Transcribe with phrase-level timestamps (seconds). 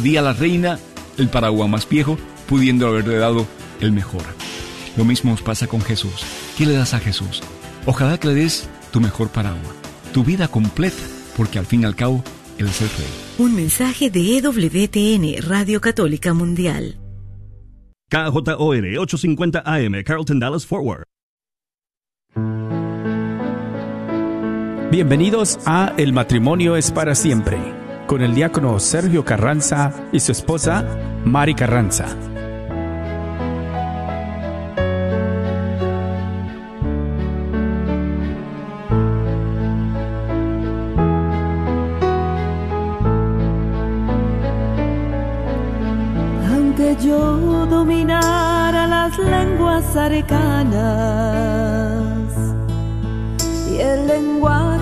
[0.00, 0.78] Di a la reina
[1.18, 3.46] el paraguas más viejo, pudiendo haberle dado
[3.80, 4.22] el mejor.
[4.96, 6.24] Lo mismo os pasa con Jesús.
[6.56, 7.42] ¿Qué le das a Jesús?
[7.86, 9.74] Ojalá que le des tu mejor paraguas,
[10.12, 11.02] tu vida completa,
[11.36, 12.22] porque al fin y al cabo,
[12.58, 13.06] Él es el Rey.
[13.38, 16.98] Un mensaje de EWTN, Radio Católica Mundial.
[18.10, 21.04] KJOR 850 AM, Carlton Dallas Forward.
[24.90, 27.56] Bienvenidos a El matrimonio es para siempre,
[28.12, 30.84] con el diácono Sergio Carranza y su esposa
[31.24, 32.04] Mari Carranza.
[46.52, 50.82] Aunque yo dominara las lenguas arcanas
[53.70, 54.81] y el lenguaje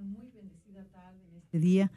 [0.00, 1.92] muy bendecida tarde en este este día.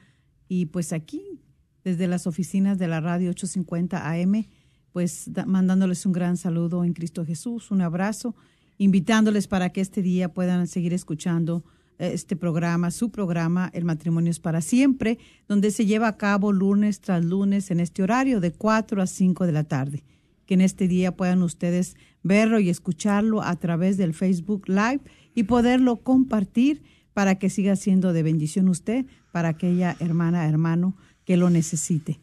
[0.47, 1.41] Y pues aquí,
[1.83, 4.45] desde las oficinas de la radio 850 AM,
[4.91, 8.35] pues da- mandándoles un gran saludo en Cristo Jesús, un abrazo,
[8.77, 11.63] invitándoles para que este día puedan seguir escuchando
[11.99, 15.17] eh, este programa, su programa, El matrimonio es para siempre,
[15.47, 19.45] donde se lleva a cabo lunes tras lunes en este horario de 4 a 5
[19.45, 20.03] de la tarde.
[20.45, 25.01] que en este día puedan ustedes verlo y escucharlo a través del Facebook Live
[25.35, 26.81] y poderlo compartir
[27.19, 30.95] para que siga siendo de bendición usted para aquella hermana, hermano
[31.25, 32.21] que lo necesite.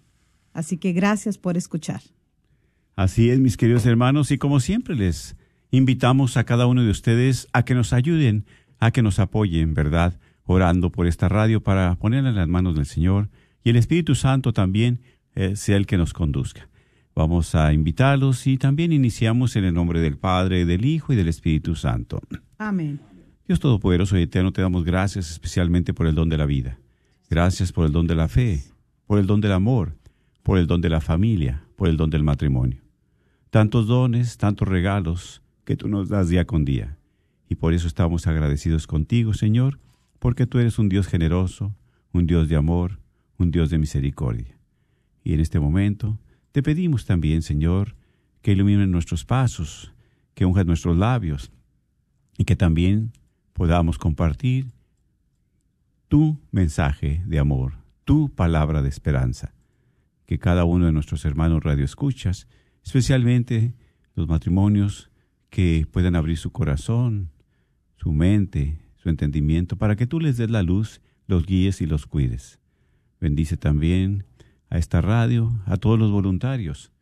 [0.54, 2.00] Así que gracias por escuchar.
[2.94, 5.37] Así es, mis queridos hermanos, y como siempre les
[5.70, 8.46] invitamos a cada uno de ustedes a que nos ayuden,
[8.78, 10.19] a que nos apoyen, ¿verdad?
[10.44, 13.28] Orando por esta radio para ponerla en las manos del Señor
[13.62, 15.02] y el Espíritu Santo también
[15.34, 16.70] eh, sea el que nos conduzca.
[17.14, 21.28] Vamos a invitarlos y también iniciamos en el nombre del Padre, del Hijo y del
[21.28, 22.19] Espíritu Santo.
[22.56, 22.98] Amén.
[23.46, 26.81] Dios Todopoderoso y Eterno, te damos gracias especialmente por el don de la vida.
[27.31, 28.64] Gracias por el don de la fe,
[29.06, 29.94] por el don del amor,
[30.43, 32.82] por el don de la familia, por el don del matrimonio.
[33.50, 36.98] Tantos dones, tantos regalos que tú nos das día con día.
[37.48, 39.78] Y por eso estamos agradecidos contigo, Señor,
[40.19, 41.72] porque tú eres un Dios generoso,
[42.12, 42.98] un Dios de amor,
[43.38, 44.58] un Dios de misericordia.
[45.22, 46.19] Y en este momento
[46.50, 47.94] te pedimos también, Señor,
[48.43, 49.94] que iluminen nuestros pasos,
[50.34, 51.52] que unjas nuestros labios
[52.37, 53.12] y que también
[53.56, 54.67] podamos compartir
[56.08, 57.73] tu mensaje de amor,
[58.05, 59.55] tu palabra de esperanza.
[60.26, 62.49] Que cada uno de nuestros hermanos radioescuchas,
[62.85, 63.75] especialmente
[64.14, 65.11] los matrimonios,
[65.49, 67.31] que puedan abrir su corazón,
[67.97, 72.05] su mente, su entendimiento, para que tú les des la luz, los guíes y los
[72.05, 72.61] cuides.
[73.23, 74.26] Bendice también
[74.69, 76.93] a esta radio, a todos los voluntarios,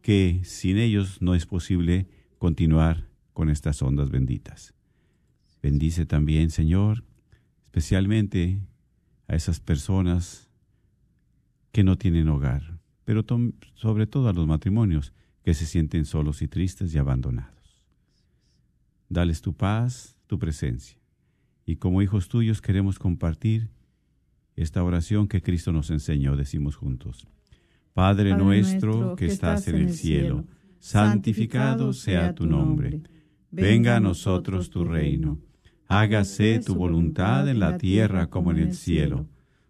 [0.00, 2.06] que sin ellos no es posible
[2.38, 4.73] continuar con estas ondas benditas.
[5.64, 7.04] Bendice también, Señor,
[7.62, 8.60] especialmente
[9.28, 10.50] a esas personas
[11.72, 13.24] que no tienen hogar, pero
[13.74, 17.80] sobre todo a los matrimonios que se sienten solos y tristes y abandonados.
[19.08, 20.98] Dales tu paz, tu presencia.
[21.64, 23.70] Y como hijos tuyos queremos compartir
[24.56, 27.26] esta oración que Cristo nos enseñó, decimos juntos.
[27.94, 30.44] Padre, nuestro que estás en el cielo,
[30.78, 33.00] santificado sea tu nombre.
[33.50, 35.40] Venga a nosotros tu reino
[36.00, 39.28] hágase tu voluntad en la tierra como en el cielo.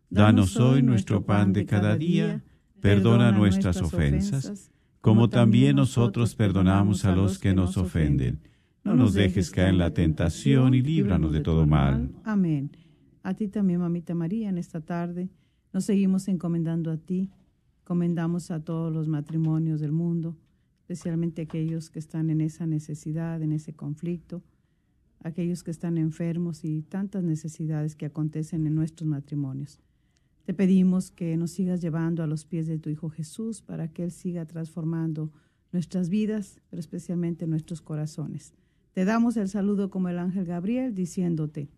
[0.09, 2.43] Danos hoy nuestro pan de cada día,
[2.81, 4.71] perdona nuestras ofensas,
[5.03, 8.41] como también nosotros perdonamos a los que nos ofenden.
[8.85, 12.11] No nos dejes caer en la tentación y líbranos de todo mal.
[12.25, 12.71] Amén.
[13.23, 15.29] A ti también, mamita María, en esta tarde
[15.73, 17.31] nos seguimos encomendando a ti.
[17.85, 20.39] Comendamos a todos los matrimonios del mundo,
[20.81, 24.43] especialmente aquellos que están en esa necesidad, en ese conflicto
[25.25, 29.81] aquellos que están enfermos y tantas necesidades que acontecen en nuestros matrimonios.
[30.45, 34.05] Te pedimos que nos sigas llevando a los pies de tu Hijo Jesús para que
[34.05, 35.33] Él siga transformando
[35.73, 38.53] nuestras vidas, pero especialmente nuestros corazones.
[38.93, 41.69] Te damos el saludo como el ángel Gabriel diciéndote,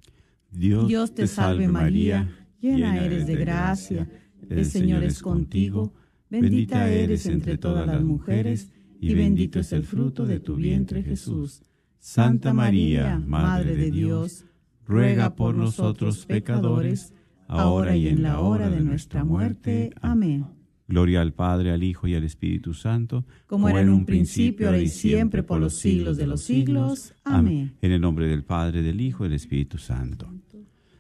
[0.51, 2.29] Dios, te, salve María,
[2.61, 4.09] llena eres de gracia,
[4.49, 5.95] el Señor es contigo,
[6.29, 11.63] bendita eres entre todas las mujeres y bendito es el fruto de tu vientre Jesús.
[12.07, 14.45] Santa María, Madre de Dios,
[14.87, 17.13] ruega por nosotros pecadores,
[17.49, 19.91] ahora y en la hora de nuestra muerte.
[20.01, 20.47] Amén.
[20.87, 24.79] Gloria al Padre, al Hijo y al Espíritu Santo, como era en un principio, ahora
[24.79, 27.13] y siempre, por los siglos de los siglos.
[27.25, 27.75] Amén.
[27.83, 30.33] En el nombre del Padre, del Hijo y del Espíritu Santo.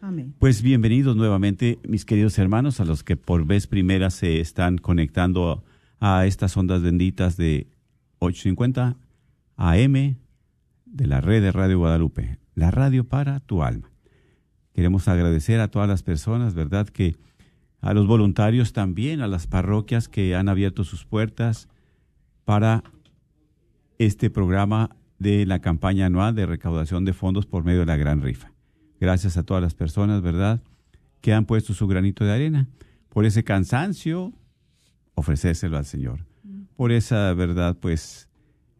[0.01, 0.35] Amén.
[0.41, 5.63] Pues bienvenidos nuevamente, mis queridos hermanos, a los que por vez primera se están conectando
[6.01, 7.69] a estas ondas benditas de
[8.19, 8.97] 850
[9.57, 10.26] AM
[10.97, 13.91] de la red de Radio Guadalupe, la radio para tu alma.
[14.73, 16.89] Queremos agradecer a todas las personas, ¿verdad?
[16.89, 17.17] Que
[17.83, 21.69] a los voluntarios también, a las parroquias que han abierto sus puertas
[22.47, 22.83] para
[23.99, 28.23] este programa de la campaña anual de recaudación de fondos por medio de la gran
[28.23, 28.53] rifa.
[28.99, 30.63] Gracias a todas las personas, ¿verdad?
[31.21, 32.69] Que han puesto su granito de arena.
[33.11, 34.33] Por ese cansancio,
[35.15, 36.25] ofrecérselo al Señor.
[36.75, 37.77] Por esa, ¿verdad?
[37.79, 38.31] Pues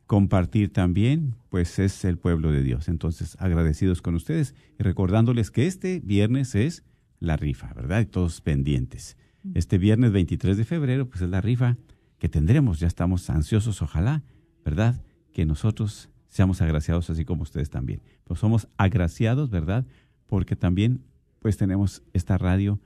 [0.07, 2.89] compartir también, pues es el pueblo de Dios.
[2.89, 6.85] Entonces, agradecidos con ustedes y recordándoles que este viernes es
[7.19, 8.01] la rifa, ¿verdad?
[8.01, 9.17] Y todos pendientes.
[9.55, 11.77] Este viernes 23 de febrero, pues es la rifa
[12.19, 12.81] que tendremos.
[12.81, 14.23] Ya estamos ansiosos, ojalá,
[14.65, 15.03] ¿verdad?
[15.33, 18.03] Que nosotros seamos agraciados así como ustedes también.
[18.25, 19.87] Pues somos agraciados, ¿verdad?
[20.27, 21.03] Porque también,
[21.41, 22.81] pues tenemos esta radio,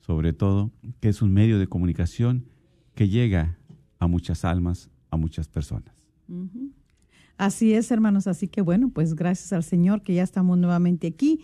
[0.00, 2.46] sobre todo, que es un medio de comunicación
[2.94, 3.58] que llega
[3.98, 5.96] a muchas almas, a muchas personas.
[7.38, 8.26] Así es, hermanos.
[8.26, 11.40] Así que bueno, pues gracias al Señor que ya estamos nuevamente aquí.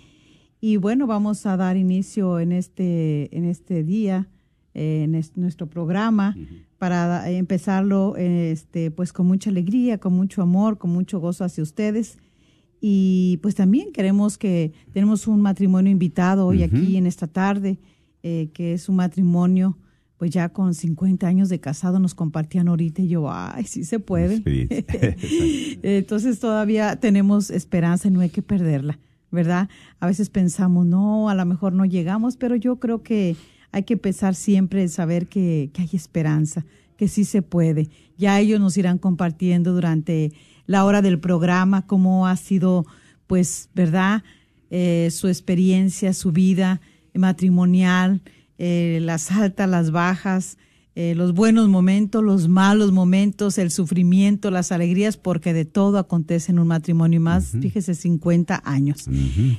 [0.60, 4.28] Y bueno, vamos a dar inicio en este, en este día,
[4.74, 6.36] eh, en nuestro programa,
[6.78, 12.18] para empezarlo este, pues con mucha alegría, con mucho amor, con mucho gozo hacia ustedes.
[12.80, 17.78] Y pues también queremos que tenemos un matrimonio invitado hoy aquí en esta tarde,
[18.22, 19.76] eh, que es un matrimonio
[20.22, 23.98] pues ya con 50 años de casado nos compartían ahorita y yo, ay, sí se
[23.98, 24.40] puede.
[25.82, 29.00] Entonces todavía tenemos esperanza y no hay que perderla,
[29.32, 29.68] ¿verdad?
[29.98, 33.34] A veces pensamos, no, a lo mejor no llegamos, pero yo creo que
[33.72, 36.64] hay que pensar siempre en saber que, que hay esperanza,
[36.96, 37.88] que sí se puede.
[38.16, 40.30] Ya ellos nos irán compartiendo durante
[40.66, 42.86] la hora del programa cómo ha sido,
[43.26, 44.22] pues, ¿verdad?
[44.70, 46.80] Eh, su experiencia, su vida
[47.12, 48.22] matrimonial,
[48.58, 50.58] eh, las altas, las bajas,
[50.94, 56.52] eh, los buenos momentos, los malos momentos, el sufrimiento, las alegrías, porque de todo acontece
[56.52, 59.06] en un matrimonio más, fíjese, 50 años.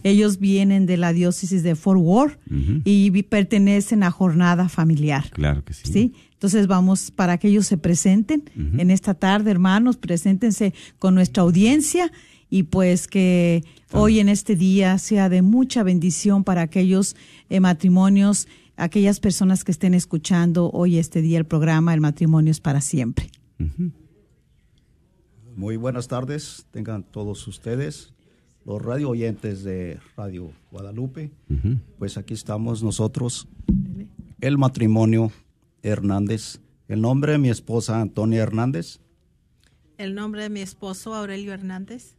[0.04, 2.38] Ellos vienen de la diócesis de Fort Worth
[2.86, 5.32] y pertenecen a jornada familiar.
[5.32, 5.92] Claro que sí.
[5.92, 6.14] ¿Sí?
[6.34, 12.12] Entonces vamos para que ellos se presenten en esta tarde, hermanos, preséntense con nuestra audiencia
[12.54, 17.16] y pues que hoy en este día sea de mucha bendición para aquellos
[17.50, 22.60] eh, matrimonios aquellas personas que estén escuchando hoy este día el programa El matrimonio es
[22.60, 23.30] para siempre.
[25.56, 28.14] Muy buenas tardes, tengan todos ustedes,
[28.66, 31.32] los radio oyentes de Radio Guadalupe.
[32.00, 33.48] Pues aquí estamos nosotros,
[34.42, 35.32] el matrimonio
[35.84, 36.60] Hernández.
[36.88, 39.00] El nombre de mi esposa Antonia Hernández.
[39.98, 42.16] El nombre de mi esposo Aurelio Hernández.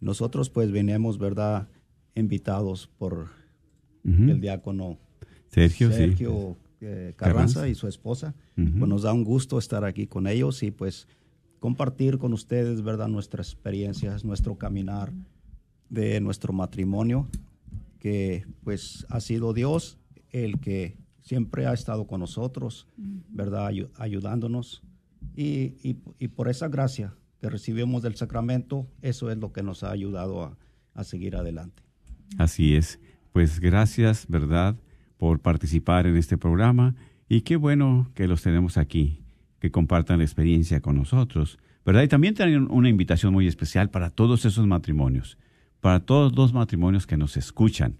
[0.00, 1.68] Nosotros pues venimos, ¿verdad?
[2.14, 3.28] Invitados por
[4.04, 4.98] el diácono
[5.54, 8.34] Sergio, Sergio eh, Carranza, y su esposa.
[8.56, 11.06] Pues nos da un gusto estar aquí con ellos y pues
[11.60, 13.06] compartir con ustedes, ¿verdad?
[13.06, 15.12] Nuestras experiencias, nuestro caminar
[15.88, 17.28] de nuestro matrimonio,
[18.00, 19.96] que pues ha sido Dios
[20.32, 23.70] el que siempre ha estado con nosotros, ¿verdad?
[23.94, 24.82] ayudándonos.
[25.36, 25.74] Y,
[26.18, 30.42] y, por esa gracia que recibimos del sacramento, eso es lo que nos ha ayudado
[30.42, 30.58] a,
[30.94, 31.82] a seguir adelante.
[32.38, 32.98] Así es.
[33.32, 34.76] Pues gracias, ¿verdad?
[35.16, 36.94] Por participar en este programa
[37.28, 39.22] y qué bueno que los tenemos aquí,
[39.58, 42.02] que compartan la experiencia con nosotros, ¿verdad?
[42.02, 45.38] Y también tienen una invitación muy especial para todos esos matrimonios,
[45.80, 47.96] para todos los matrimonios que nos escuchan,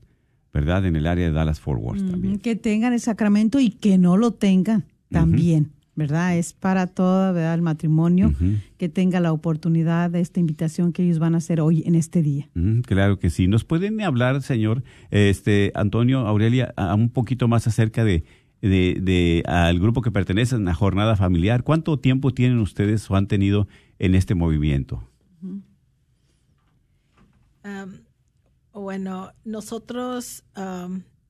[0.52, 0.86] ¿verdad?
[0.86, 2.38] En el área de Dallas Fort Worth también.
[2.38, 5.72] Que tengan el sacramento y que no lo tengan también.
[5.96, 6.36] ¿Verdad?
[6.36, 7.54] Es para todo, ¿verdad?
[7.54, 8.32] El matrimonio
[8.78, 12.22] que tenga la oportunidad de esta invitación que ellos van a hacer hoy en este
[12.22, 12.48] día.
[12.86, 13.48] claro que sí.
[13.48, 18.24] ¿Nos pueden hablar, señor, este Antonio, Aurelia, un poquito más acerca de,
[18.60, 21.62] de, al grupo que pertenece a la jornada familiar?
[21.62, 25.08] ¿Cuánto tiempo tienen ustedes o han tenido en este movimiento?
[28.72, 30.44] bueno, nosotros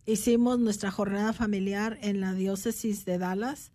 [0.06, 3.70] hicimos nuestra jornada familiar en la diócesis de Dallas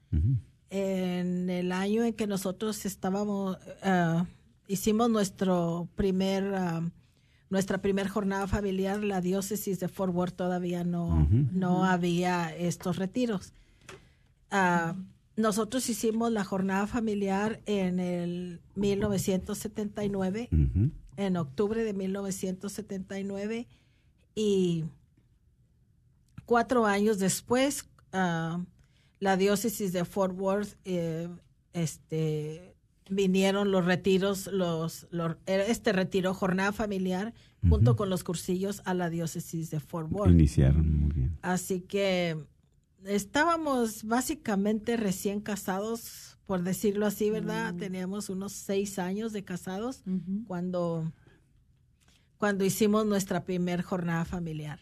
[0.69, 4.23] en el año en que nosotros estábamos, uh,
[4.67, 6.89] hicimos nuestro primer, uh,
[7.49, 13.53] nuestra primera jornada familiar, la diócesis de Fort Worth todavía no, no había estos retiros.
[14.51, 14.93] Uh,
[15.35, 20.49] nosotros hicimos la jornada familiar en el 1979,
[21.15, 23.67] en octubre de 1979,
[24.35, 24.83] y
[26.45, 27.87] cuatro años después,
[29.19, 31.29] la diócesis de Fort Worth, eh,
[31.73, 32.75] este,
[33.09, 35.07] vinieron los retiros, los,
[35.45, 37.33] este retiro jornada familiar,
[37.67, 40.31] junto con los cursillos a la diócesis de Fort Worth.
[40.31, 41.37] Iniciaron muy bien.
[41.41, 42.37] Así que
[43.05, 47.73] estábamos básicamente recién casados, por decirlo así, ¿verdad?
[47.73, 47.77] Mm.
[47.77, 50.03] Teníamos unos seis años de casados
[50.47, 51.11] cuando,
[52.37, 54.79] cuando hicimos nuestra primer jornada familiar.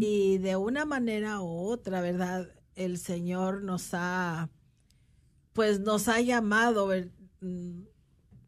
[0.00, 2.48] Y de una manera u otra, ¿verdad?
[2.74, 4.50] El Señor nos ha,
[5.52, 6.88] pues nos ha llamado,
[7.40, 7.82] mm,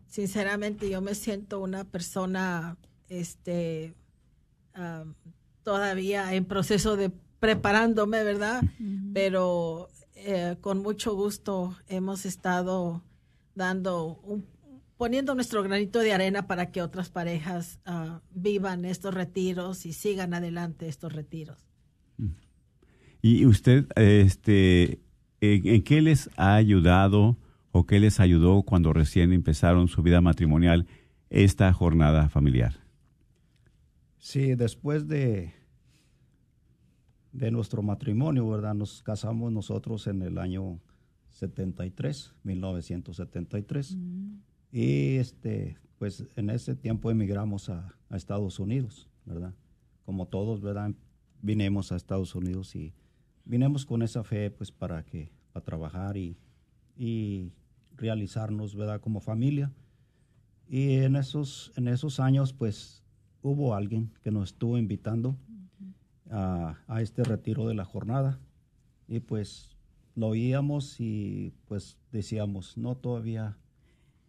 [0.07, 2.77] sinceramente yo me siento una persona,
[3.09, 3.95] este,
[5.63, 8.63] todavía en proceso de preparándome, ¿verdad?
[9.13, 13.03] Pero eh, con mucho gusto hemos estado
[13.55, 14.47] dando un
[15.05, 20.33] poniendo nuestro granito de arena para que otras parejas ah, vivan estos retiros y sigan
[20.33, 21.69] adelante estos retiros.
[23.21, 25.03] ¿Y usted, este,
[25.43, 27.37] en, qué les ha ayudado
[27.71, 30.87] o qué les ayudó cuando recién empezaron su vida matrimonial
[31.29, 32.81] esta jornada familiar?
[34.17, 35.53] Sí, después de,
[37.33, 38.73] de nuestro matrimonio, ¿verdad?
[38.73, 40.81] Nos casamos nosotros en el año
[41.29, 43.99] 73, 1973.
[44.75, 49.55] Y este, pues en ese tiempo emigramos a, Estados Unidos, ¿verdad?
[50.05, 50.93] Como todos, ¿verdad?
[51.43, 52.93] Vinimos a Estados Unidos y
[53.45, 56.37] vinimos con esa fe, pues para que, para trabajar y,
[56.97, 57.53] y
[57.97, 59.01] realizarnos, ¿verdad?
[59.01, 59.73] Como familia.
[60.69, 63.05] Y en esos, en esos años, pues
[63.43, 65.37] hubo alguien que nos estuvo invitando
[66.31, 68.41] a, a, este retiro de la jornada.
[69.07, 69.77] Y pues
[70.17, 73.57] lo oíamos y pues decíamos, no, todavía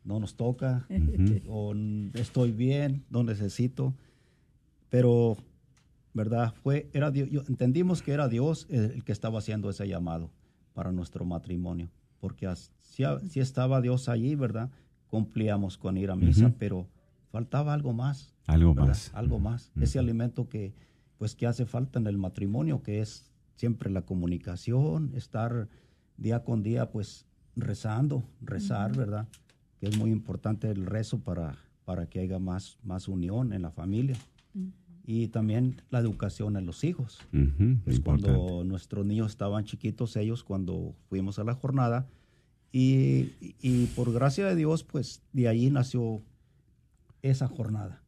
[0.06, 0.86] no nos toca,
[1.50, 3.94] o "N- estoy bien, no necesito.
[4.90, 5.38] Pero,
[6.14, 6.54] ¿verdad?
[6.64, 10.30] Fue, era Dios, yo- entendimos que era Dios el, el que estaba haciendo ese llamado
[10.74, 12.48] para nuestro matrimonio, porque
[12.82, 14.70] si, si estaba Dios allí, ¿verdad?
[15.10, 16.88] Cumplíamos con ir a misa, pero
[17.32, 18.34] faltaba algo más.
[18.48, 18.90] Algo ¿verdad?
[18.90, 19.12] más.
[19.14, 19.72] Algo más.
[19.82, 20.74] Ese alimento que,
[21.18, 25.68] pues, que hace falta en el matrimonio, que es siempre la comunicación, estar
[26.18, 28.96] día con día, pues, rezando, rezar.
[28.96, 29.28] ¿verdad?
[29.80, 31.56] Que es muy importante el rezo para,
[31.86, 34.16] para que haya más, más unión en la familia.
[35.08, 37.20] Y también la educación en los hijos.
[37.32, 38.32] Ujú, Pues importante.
[38.32, 42.08] cuando nuestros niños estaban chiquitos, ellos cuando fuimos a la jornada,
[42.72, 46.22] y, y por gracia de Dios, pues de ahí nació
[47.22, 48.02] esa jornada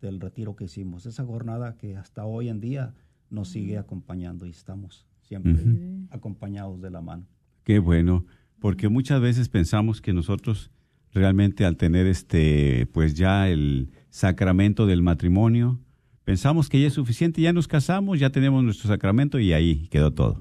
[0.00, 2.94] del retiro que hicimos, esa jornada que hasta hoy en día
[3.30, 6.06] nos sigue acompañando y estamos siempre Ujú.
[6.10, 7.26] acompañados de la mano.
[7.64, 8.24] Qué bueno,
[8.60, 10.70] porque muchas veces pensamos que nosotros
[11.12, 15.80] realmente al tener este, pues ya el sacramento del matrimonio,
[16.24, 20.12] pensamos que ya es suficiente, ya nos casamos, ya tenemos nuestro sacramento y ahí quedó
[20.12, 20.40] todo.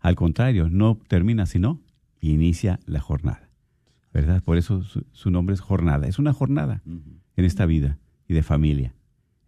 [0.00, 1.80] Al contrario, no termina, sino
[2.20, 3.50] inicia la jornada,
[4.12, 4.42] ¿verdad?
[4.42, 8.42] Por eso su, su nombre es jornada, es una jornada en esta vida y de
[8.42, 8.94] familia.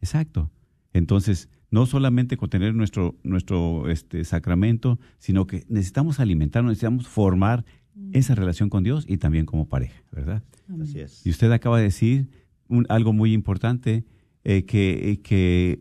[0.01, 0.51] Exacto.
[0.93, 7.65] Entonces, no solamente con tener nuestro, nuestro este, sacramento, sino que necesitamos alimentarnos, necesitamos formar
[8.13, 10.43] esa relación con Dios y también como pareja, ¿verdad?
[10.83, 11.25] Así es.
[11.27, 12.29] Y usted acaba de decir
[12.69, 14.05] un- algo muy importante,
[14.45, 15.81] eh, que, eh, que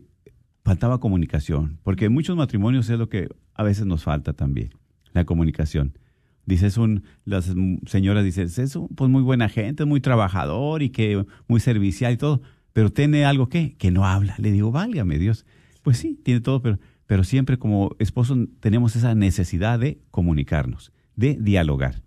[0.64, 4.70] faltaba comunicación, porque en muchos matrimonios es lo que a veces nos falta también,
[5.12, 5.98] la comunicación.
[6.46, 7.52] Dices un, las
[7.86, 12.16] señoras dicen, es un, pues muy buena gente, muy trabajador y que muy servicial y
[12.16, 12.42] todo,
[12.72, 14.34] pero tiene algo que, que no habla.
[14.38, 15.46] Le digo, válgame Dios.
[15.82, 21.36] Pues sí, tiene todo, pero, pero siempre como esposos tenemos esa necesidad de comunicarnos, de
[21.40, 22.02] dialogar.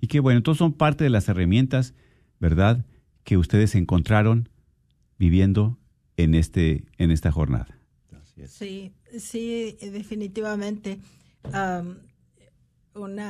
[0.00, 1.94] Y que bueno, entonces son parte de las herramientas,
[2.40, 2.84] ¿verdad?,
[3.24, 4.48] que ustedes encontraron
[5.18, 5.78] viviendo
[6.16, 7.78] en, este, en esta jornada.
[8.46, 10.98] Sí, sí, definitivamente.
[11.52, 11.98] Am,
[12.94, 13.20] un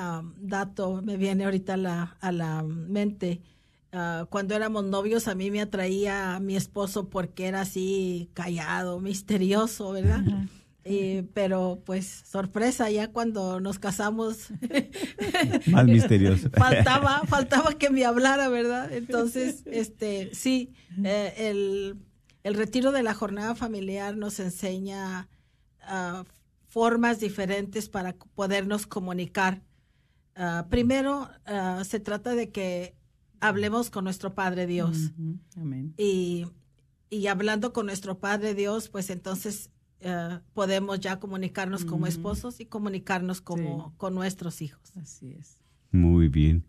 [0.41, 3.43] dato me viene ahorita a la, a la mente.
[3.93, 9.01] Ah, cuando éramos novios a mí me atraía a mi esposo porque era así callado,
[9.01, 10.25] misterioso, ¿verdad?
[10.85, 14.49] Y- pero pues sorpresa, ya cuando nos casamos
[15.67, 16.51] Más misterioso.
[16.51, 18.93] faltaba, faltaba que me hablara, ¿verdad?
[18.93, 20.73] Entonces, este, sí,
[21.05, 21.97] eh, el,
[22.43, 25.29] el retiro de la jornada familiar nos enseña
[25.83, 26.25] ah,
[26.69, 29.63] formas diferentes para podernos comunicar.
[30.35, 32.97] Ah, primero, ah, se trata de que
[33.41, 35.13] hablemos con nuestro Padre Dios.
[35.57, 35.95] Amén.
[35.97, 36.47] Y,
[37.11, 39.69] y hablando con nuestro Padre Dios, pues entonces
[40.03, 44.97] eh, podemos ya comunicarnos como esposos y comunicarnos como con nuestros hijos.
[44.97, 45.59] Así es.
[45.91, 46.65] Muy bien,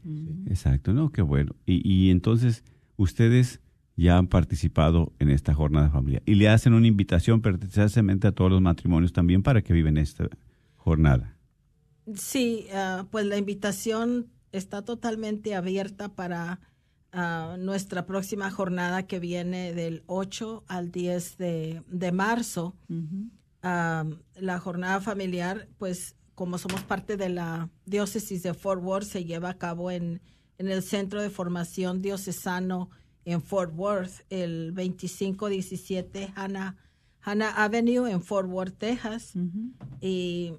[0.48, 1.12] exacto, ¿no?
[1.12, 1.56] Qué bueno.
[1.66, 2.64] Y, y entonces
[2.98, 3.62] ustedes
[3.96, 8.52] ya han participado en esta jornada familiar y le hacen una invitación precisamente a todos
[8.52, 10.28] los matrimonios también para que viven esta
[10.76, 11.38] jornada.
[12.16, 16.60] Sí, ah, pues la invitación está totalmente abierta para
[17.14, 22.76] ah, nuestra próxima jornada que viene del 8 al 10 de, de marzo.
[23.62, 29.24] Ah, la jornada familiar, pues como somos parte de la diócesis de Fort Worth, se
[29.24, 30.22] lleva a cabo en,
[30.58, 32.90] en el Centro de Formación Diocesano
[33.26, 36.76] en Fort Worth, el 2517 Hannah,
[37.22, 39.34] Hannah Avenue en Fort Worth, Texas.
[40.02, 40.54] Y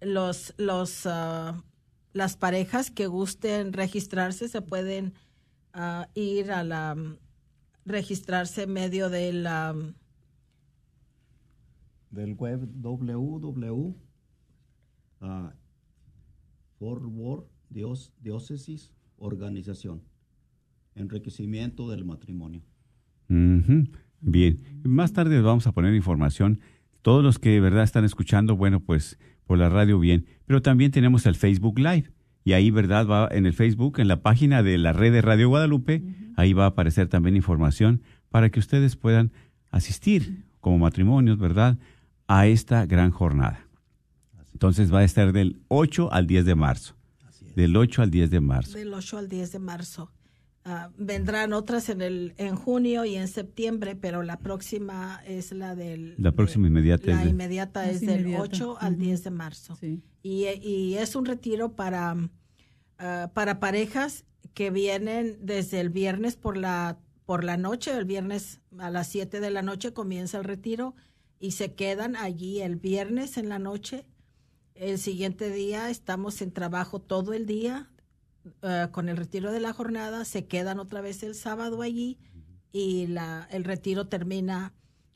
[0.00, 1.62] los, los, ah,
[2.12, 5.14] las parejas que gusten registrarse se pueden
[5.72, 6.96] ah, ir a la
[7.84, 9.74] registrarse en medio de la
[12.10, 13.94] Del web www.
[15.20, 15.54] ah,
[16.78, 20.02] Forward Dios, Diócesis Organización.
[20.94, 22.62] Enriquecimiento del matrimonio.
[23.28, 26.60] Bien, más tarde vamos a poner información.
[27.00, 30.90] Todos los que de verdad están escuchando, bueno, pues por la radio bien, pero también
[30.90, 32.12] tenemos el Facebook Live.
[32.44, 33.06] Y ahí, ¿verdad?
[33.06, 36.02] Va en el Facebook, en la página de la red de Radio Guadalupe,
[36.36, 39.32] ahí va a aparecer también información para que ustedes puedan
[39.70, 41.78] asistir como matrimonios, ¿verdad?
[42.26, 43.66] A esta gran jornada.
[44.52, 46.94] Entonces va a estar del 8 al 10 de marzo.
[47.56, 48.78] Del 8 al 10 de marzo.
[48.78, 50.12] del 8 al 10 de marzo.
[50.64, 55.74] Ah, vendrán otras en el en junio y en septiembre, pero la próxima es la
[55.74, 58.42] del La próxima inmediata la es de- inmediata Es es del inmediata.
[58.44, 59.02] 8 al Ujú.
[59.02, 59.76] 10 de marzo.
[59.80, 60.02] Sí.
[60.22, 62.14] Y, y es un retiro para,
[62.98, 68.60] ah, para parejas que vienen desde el viernes por la, por la noche, el viernes
[68.78, 70.94] a las 7 de la noche comienza el retiro
[71.40, 74.04] y se quedan allí el viernes en la noche
[74.74, 77.90] El siguiente día estamos en trabajo todo el día
[78.62, 82.18] eh, con el retiro de la jornada, se quedan otra vez el sábado allí
[82.72, 84.72] y la, el retiro termina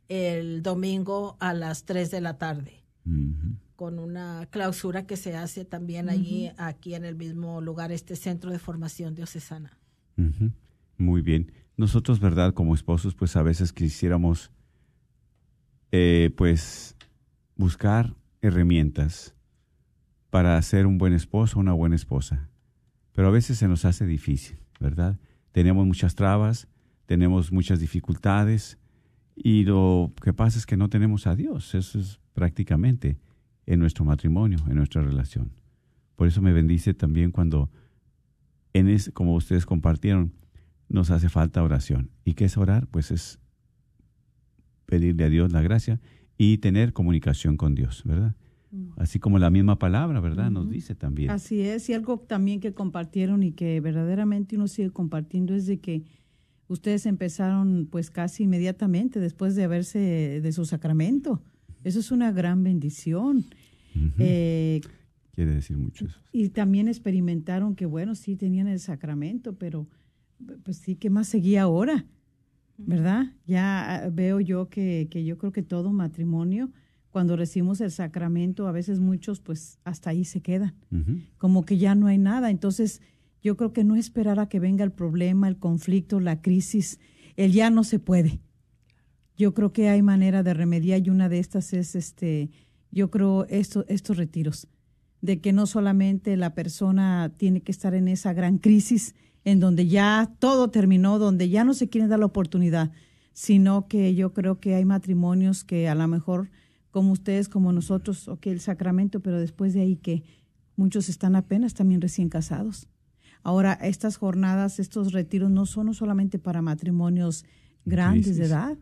[0.09, 2.85] el domingo a las 3 de la tarde
[3.77, 8.51] con una clausura que se hace también allí, aquí en el mismo lugar, este centro
[8.51, 9.79] de formación diocesana.
[10.97, 11.53] Muy bien.
[11.77, 12.55] Nosotros, ¿verdad?
[12.55, 14.51] Como esposos, pues a veces quisiéramos,
[15.93, 16.97] eh, pues,
[17.55, 19.35] buscar herramientas
[20.31, 22.49] para ser un buen esposo, una buena esposa.
[23.17, 25.19] Pero a veces se nos hace difícil, ¿verdad?
[25.53, 26.69] Tenemos muchas trabas,
[27.07, 28.79] tenemos muchas dificultades
[29.35, 31.75] y lo que pasa es que no tenemos a Dios.
[31.75, 33.19] Eso es prácticamente
[33.65, 35.51] en nuestro matrimonio, en nuestra relación.
[36.15, 37.71] Por eso me bendice también cuando,
[38.75, 40.35] en es, como ustedes compartieron,
[40.91, 42.11] nos hace falta oración.
[42.23, 42.87] ¿Y qué es orar?
[42.87, 43.39] Pues es
[44.85, 46.03] pedirle a Dios la gracia
[46.37, 48.37] y tener comunicación con Dios, ¿verdad?
[48.97, 50.51] Así como la misma palabra, ¿verdad?
[50.51, 51.31] Nos dice también.
[51.31, 55.79] Así es, y algo también que compartieron y que verdaderamente uno sigue compartiendo es de
[55.79, 56.05] que
[56.69, 61.43] ustedes empezaron pues casi inmediatamente después de haberse de su sacramento.
[61.85, 63.45] Eso es una gran bendición.
[64.19, 64.81] Eh,
[65.33, 66.21] Quiere decir mucho eso.
[66.33, 69.87] y también experimentaron que, bueno, sí tenían el sacramento, pero
[70.65, 72.05] pues sí, ¿qué más seguía ahora?
[72.79, 73.33] ¿Verdad?
[73.47, 76.71] Ya ah, veo yo que, que yo creo que todo matrimonio,
[77.17, 80.75] cuando recibimos el sacramento, a veces muchos pues hasta ahí se quedan,
[81.39, 82.51] como que ya no hay nada.
[82.51, 83.01] Entonces,
[83.43, 87.01] yo creo que no esperar a que venga el problema, el conflicto, la crisis,
[87.37, 88.43] el ya no se puede.
[89.35, 92.51] Yo creo que hay manera de remediar y una de estas es este,
[92.91, 94.69] yo creo esto, estos retiros,
[95.23, 99.87] de que no solamente la persona tiene que estar en esa gran crisis en donde
[99.87, 102.91] ya todo terminó, donde ya no se quiere dar la oportunidad,
[103.33, 106.51] sino que yo creo que hay matrimonios que a lo mejor,
[106.97, 110.23] como ustedes, como nosotros, ok, el sacramento, pero después de ahí que
[110.77, 112.89] muchos están apenas también recién casados.
[113.43, 117.45] Ahora, estas jornadas, estos retiros no son solamente para matrimonios
[117.85, 118.79] grandes de edad.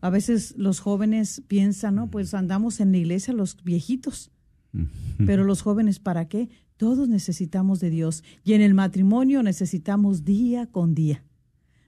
[0.00, 4.30] A veces los jóvenes piensan, no, pues andamos en la iglesia los viejitos,
[5.26, 6.48] pero los jóvenes, ¿para qué?
[6.76, 11.24] Todos necesitamos de Dios y en el matrimonio necesitamos día con día,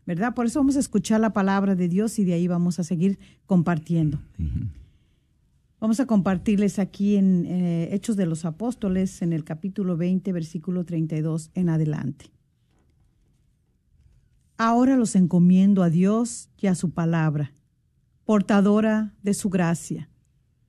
[0.07, 0.35] ¿verdad?
[0.35, 3.21] Por eso vamos a escuchar la palabra de Dios y de ahí vamos a seguir
[3.47, 4.19] compartiendo.
[5.81, 10.85] Vamos a compartirles aquí en eh, Hechos de los Apóstoles, en el capítulo 20, versículo
[10.85, 12.33] 32 en adelante.
[14.57, 17.53] Ahora los encomiendo a Dios y a su palabra,
[18.25, 20.11] portadora de su gracia,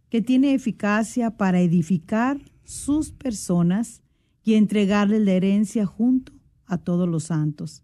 [0.10, 4.04] que tiene eficacia para edificar sus personas
[4.44, 6.34] y entregarles la herencia junto
[6.68, 7.84] a todos los santos.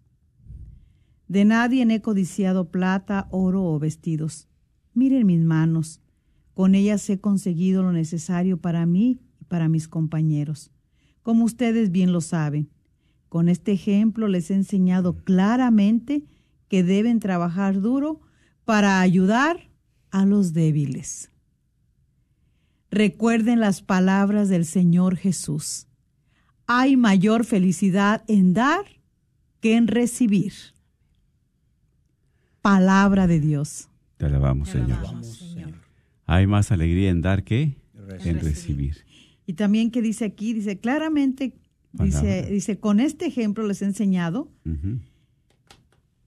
[1.27, 4.47] De nadie he codiciado plata, oro o vestidos.
[4.93, 6.01] Miren mis manos,
[6.55, 10.71] con ellas he conseguido lo necesario para mí y para mis compañeros.
[11.21, 12.69] Como ustedes bien lo saben,
[13.27, 16.23] con este ejemplo les he enseñado claramente
[16.69, 18.21] que deben trabajar duro
[18.63, 19.69] para ayudar
[20.11, 21.29] a los débiles.
[22.89, 25.87] Recuerden las palabras del Señor Jesús.
[26.67, 28.85] Hay mayor felicidad en dar
[29.59, 30.53] que en recibir.
[32.61, 33.89] Palabra de Dios.
[34.15, 34.99] Te alabamos, Señor.
[36.25, 37.77] Hay más alegría en dar que
[38.23, 39.05] en recibir.
[39.45, 41.53] Y también que dice aquí, dice claramente,
[41.91, 42.41] dice, Palabra.
[42.47, 44.49] dice, con este ejemplo les he enseñado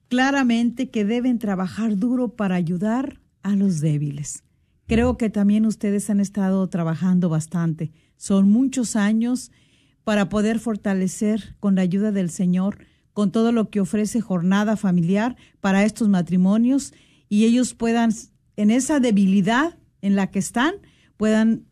[0.07, 4.43] claramente que deben trabajar duro para ayudar a los débiles.
[4.87, 7.91] Creo que también ustedes han estado trabajando bastante.
[8.17, 9.51] Son muchos años
[10.03, 12.79] para poder fortalecer con la ayuda del Señor,
[13.13, 16.93] con todo lo que ofrece jornada familiar para estos matrimonios
[17.29, 18.11] y ellos puedan,
[18.55, 20.75] en esa debilidad en la que están,
[21.17, 21.65] puedan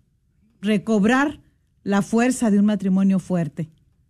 [0.61, 1.41] recobrar
[1.83, 3.69] la fuerza de un matrimonio fuerte.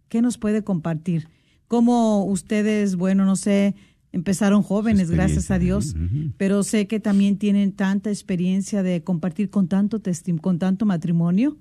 [0.10, 1.30] ¿Qué nos puede compartir?
[1.68, 3.76] ¿Cómo ustedes, bueno, no sé,
[4.12, 5.96] empezaron jóvenes, gracias a Dios,
[6.38, 10.02] pero sé que también tienen tanta experiencia de compartir con tanto
[10.42, 11.58] con tanto matrimonio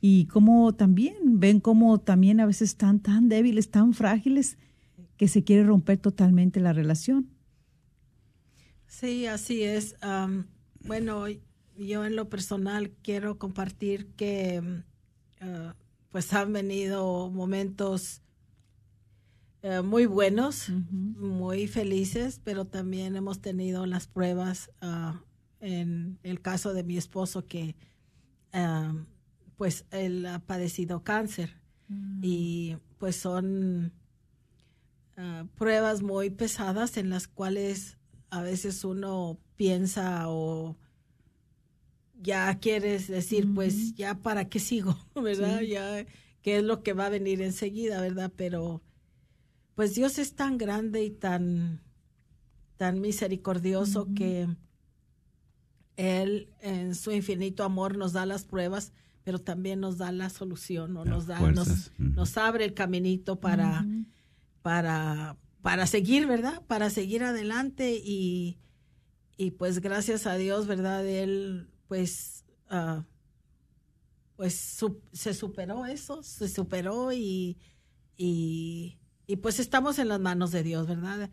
[0.00, 4.56] y cómo también ven cómo también a veces están tan débiles, tan frágiles
[5.16, 7.28] que se quiere romper totalmente la relación.
[8.86, 9.96] Sí, así es.
[10.80, 11.24] Bueno,
[11.78, 14.84] yo en lo personal quiero compartir que mm,
[15.42, 15.74] ah,
[16.10, 18.22] pues han venido momentos
[19.62, 25.22] eh, muy buenos, muy felices, pero también hemos tenido las pruebas ah,
[25.60, 27.74] en el caso de mi esposo que
[28.52, 29.06] am,
[29.56, 31.60] pues él ha padecido cáncer.
[32.20, 33.92] Y pues son
[35.16, 37.98] ah, pruebas muy pesadas en las cuales
[38.30, 40.76] a veces uno piensa o
[42.20, 45.60] ya quieres decir, pues ya para qué sigo, ¿verdad?
[45.60, 45.68] Sí.
[45.68, 46.06] Ya
[46.42, 48.32] qué es lo que va a venir enseguida, ¿verdad?
[48.36, 48.82] Pero
[49.74, 51.82] pues Dios es tan grande y tan
[52.76, 54.48] tan misericordioso que
[55.96, 58.92] él en su infinito amor nos da las pruebas,
[59.24, 61.40] pero también nos da la solución o nos da
[61.98, 63.86] nos abre el caminito para
[64.62, 66.62] para para seguir, ¿verdad?
[66.66, 68.58] Para seguir adelante y
[69.38, 71.06] y pues gracias a Dios, ¿verdad?
[71.06, 73.04] Él pues ah,
[74.36, 77.58] pues su- se superó eso, se superó y,
[78.16, 81.30] y, y, pues estamos en las manos de Dios, ¿verdad?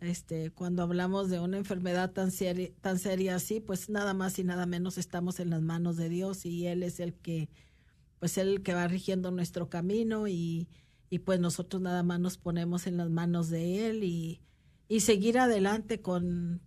[0.00, 4.44] Este, cuando hablamos de una enfermedad tan seria, tan seria así, pues nada más y
[4.44, 7.50] nada menos estamos en las manos de Dios y Él es el que,
[8.20, 10.68] pues Él el que va rigiendo nuestro camino y,
[11.10, 14.42] y pues nosotros nada más nos ponemos en las manos de Él y,
[14.88, 16.62] y seguir adelante con,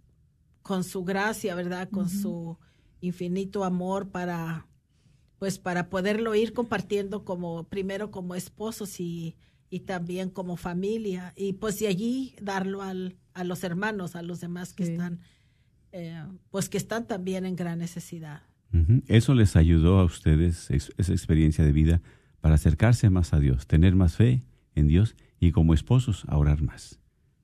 [0.63, 1.89] con su gracia, ¿verdad?
[1.91, 2.58] Con su
[3.01, 4.67] infinito amor para,
[5.39, 9.36] pues para poderlo ir compartiendo como, primero como esposos y,
[9.69, 11.33] y también como familia.
[11.36, 14.91] Y pues de allí darlo al, a los hermanos, a los demás que Sí.
[14.93, 15.19] están,
[15.91, 18.41] eh, pues que están también en gran necesidad.
[19.07, 22.01] Eso les ayudó a ustedes, es- esa experiencia de vida,
[22.41, 24.43] para acercarse más a Dios, tener más fe
[24.75, 26.99] en Dios y como esposos a orar más,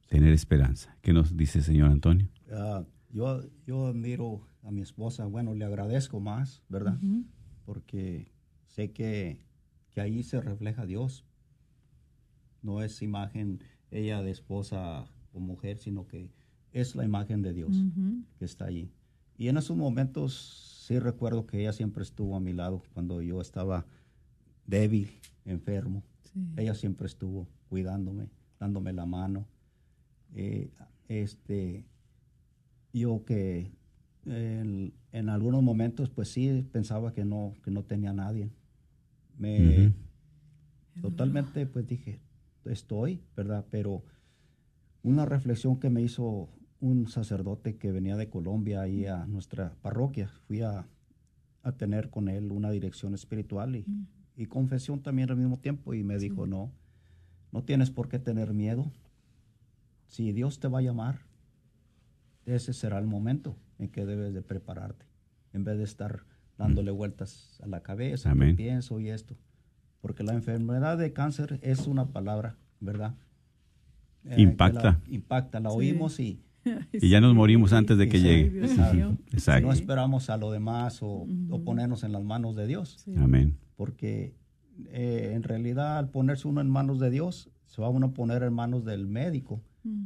[0.09, 0.95] tener esperanza.
[1.01, 2.27] ¿Qué nos dice el señor Antonio?
[2.51, 2.83] Ah,
[3.13, 6.99] yo, yo admiro a mi esposa, bueno, le agradezco más, ¿verdad?
[7.65, 8.31] Porque
[8.65, 9.39] sé que,
[9.91, 11.23] que ahí se refleja Dios.
[12.61, 16.31] No es imagen ella de esposa o mujer, sino que
[16.71, 17.75] es la imagen de Dios
[18.39, 18.91] que está allí.
[19.37, 23.41] Y en esos momentos sí recuerdo que ella siempre estuvo a mi lado cuando yo
[23.41, 23.85] estaba
[24.65, 25.11] débil,
[25.45, 26.03] enfermo.
[26.23, 26.39] Sí.
[26.57, 29.45] Ella siempre estuvo cuidándome, dándome la mano.
[30.33, 30.71] Eh,
[31.07, 31.85] este,
[32.93, 33.71] yo que
[34.25, 38.49] en, en algunos momentos, pues sí, pensaba que no, que no tenía nadie.
[39.37, 39.93] Me.
[41.01, 42.19] Totalmente, pues dije,
[42.65, 43.65] estoy, ¿verdad?
[43.71, 44.03] Pero
[45.01, 50.29] una reflexión que me hizo un sacerdote que venía de Colombia ahí a nuestra parroquia,
[50.47, 50.87] fui a,
[51.63, 53.85] a tener con él una dirección espiritual y,
[54.35, 56.71] y confesión también al mismo tiempo y me dijo, no,
[57.51, 58.91] no tienes por qué tener miedo.
[60.07, 61.21] Si Dios te va a llamar,
[62.45, 65.05] ese será el momento en que debes de prepararte,
[65.53, 66.23] en vez de estar
[66.57, 68.55] dándole vueltas a la cabeza, Amén.
[68.55, 69.35] pienso y esto.
[70.01, 73.15] Porque la enfermedad de cáncer es una palabra, ¿verdad?
[74.25, 74.83] Eh, Impacta.
[74.83, 75.75] la- impacta, la Sí.
[75.77, 76.41] oímos y,
[76.93, 78.63] Y ya nos morimos antes de que llegue.
[79.31, 79.67] exacto.
[79.67, 82.97] No esperamos a lo demás o, o ponernos en las manos de Dios.
[83.03, 83.13] Sí.
[83.17, 83.57] Amén.
[83.75, 84.33] Porque
[84.87, 88.43] eh, en realidad al ponerse uno en manos de Dios, se va uno a poner
[88.43, 89.61] en manos del médico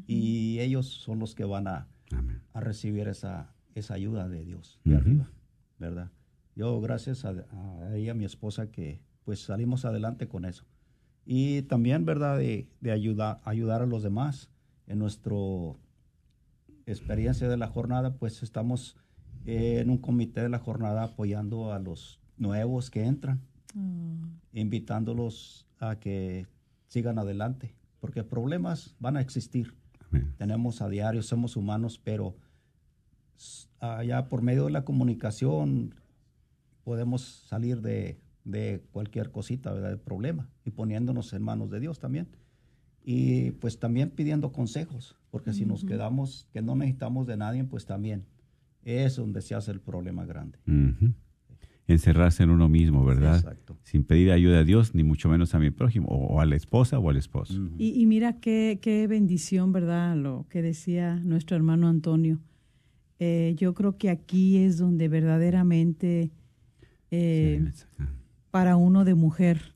[0.08, 2.41] y ellos son los que van a, Amén.
[2.54, 5.02] a recibir esa, esa ayuda de Dios de Ujú.
[5.02, 5.30] arriba,
[5.80, 6.12] ¿verdad?
[6.56, 10.65] Yo gracias a, a ella, mi esposa, que pues salimos adelante con eso.
[11.26, 12.38] Y también, ¿verdad?
[12.38, 14.50] De, de ayuda, ayudar a los demás.
[14.88, 15.36] En nuestra
[16.86, 18.96] experiencia de la jornada, pues estamos
[19.46, 23.41] eh, en un comité de la jornada apoyando a los nuevos que entran,
[23.76, 24.15] Ah,
[24.54, 26.48] invitándolos a que
[26.88, 29.76] sigan adelante, porque problemas van a existir
[30.10, 30.34] Amén.
[30.38, 32.36] tenemos a diario, somos humanos, pero
[33.80, 35.96] allá por medio de la comunicación
[36.84, 39.91] podemos salir de, de cualquier cosita, ¿verdad?
[39.91, 42.28] De problema y poniéndonos en manos de Dios también.
[43.04, 47.86] Y pues también pidiendo consejos, porque si nos quedamos que no necesitamos de nadie, pues
[47.86, 48.26] también
[48.84, 50.60] es donde se hace el problema grande.
[50.67, 51.13] Ujú.
[51.88, 53.38] Encerrarse en uno mismo, ¿verdad?
[53.38, 53.78] Exacto.
[53.84, 56.56] Sin pedir ayuda a Dios, ni mucho menos a mi prójimo, o, o a la
[56.56, 57.54] esposa o al esposo.
[57.78, 60.17] Y, y mira qué, qué bendición, ¿verdad?
[60.17, 62.39] Lo que decía nuestro hermano Antonio.
[63.19, 66.30] Eh, yo creo que aquí es donde verdaderamente
[67.10, 67.71] eh,
[68.52, 69.73] para uno de mujer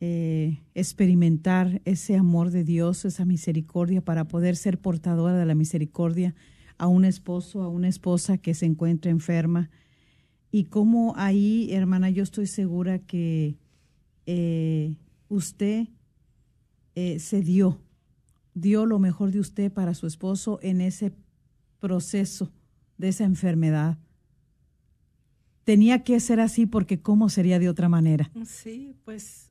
[0.00, 6.34] eh, experimentar ese amor de Dios, esa misericordia, para poder ser portadora de la misericordia
[6.78, 9.70] a un esposo, a una esposa que se encuentra enferma.
[10.54, 13.56] Y como ahí, hermana, yo estoy segura que
[14.26, 14.98] eh,
[15.30, 15.88] usted
[16.94, 17.80] eh, se dio,
[18.52, 21.14] dio lo mejor de usted para su esposo en ese
[21.80, 22.52] proceso
[22.98, 23.96] de esa enfermedad.
[25.64, 28.30] Tenía que ser así porque ¿cómo sería de otra manera?
[28.44, 29.50] Sí, pues,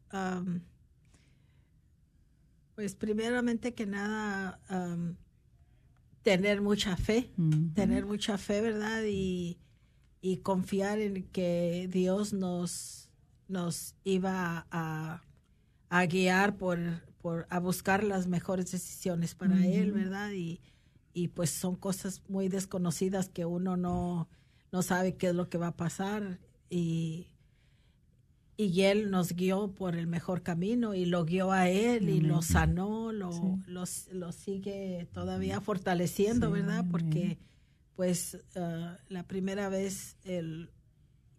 [2.76, 4.60] pues primeramente que nada,
[6.22, 7.32] tener mucha fe,
[7.74, 9.02] tener mucha fe, ¿verdad?
[9.08, 9.58] Y,
[10.22, 13.10] y confiar en que Dios nos,
[13.48, 15.22] nos iba a,
[15.90, 16.80] a guiar por,
[17.22, 19.92] por, a buscar las mejores decisiones para Él.
[19.92, 20.32] ¿verdad?
[20.32, 20.62] Y,
[21.14, 24.30] y pues son cosas muy desconocidas que uno no,
[24.72, 27.28] no sabe qué es lo que va a pasar y,
[28.58, 32.42] y él nos guió por el mejor camino y lo guió a él y lo
[32.44, 36.80] sanó, lo, los- lo sigue todavía fortaleciendo, Sí, ¿verdad?
[36.80, 36.92] amén.
[37.96, 40.70] Pues ah, la primera vez el,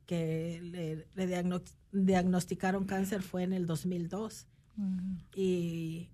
[0.06, 1.62] que le, le diagno-
[1.92, 4.46] diagnosticaron cáncer fue en el 2002
[5.34, 6.08] y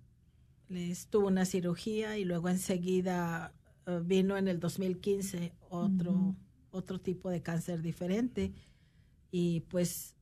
[0.67, 3.53] les tuvo una cirugía y luego enseguida
[3.85, 6.35] eh, vino en el 2015 otro
[6.71, 8.53] otro tipo de cáncer diferente.
[9.31, 10.15] Y pues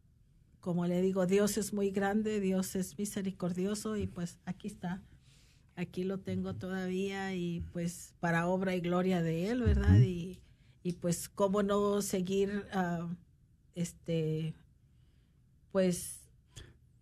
[0.61, 5.01] como le digo Dios es muy grande Dios es misericordioso y pues aquí está
[5.77, 10.39] aquí lo tengo todavía y pues para obra y gloria de él verdad y,
[10.83, 13.07] y pues cómo no seguir ah,
[13.75, 14.53] este
[15.71, 16.27] pues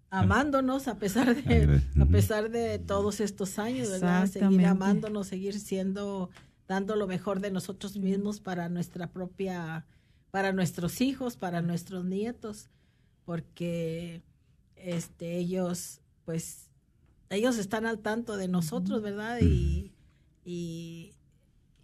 [0.09, 4.27] amándonos a pesar de a pesar de todos estos años, ¿verdad?
[4.27, 6.29] Seguir amándonos, seguir siendo,
[6.67, 9.85] dando lo mejor de nosotros mismos para nuestra propia,
[10.31, 12.69] para nuestros hijos, para nuestros nietos,
[13.25, 14.21] porque
[14.75, 16.64] este ellos, pues,
[17.35, 19.39] ellos están al tanto de nosotros, ¿verdad?
[19.41, 19.91] Y,
[20.43, 21.11] y,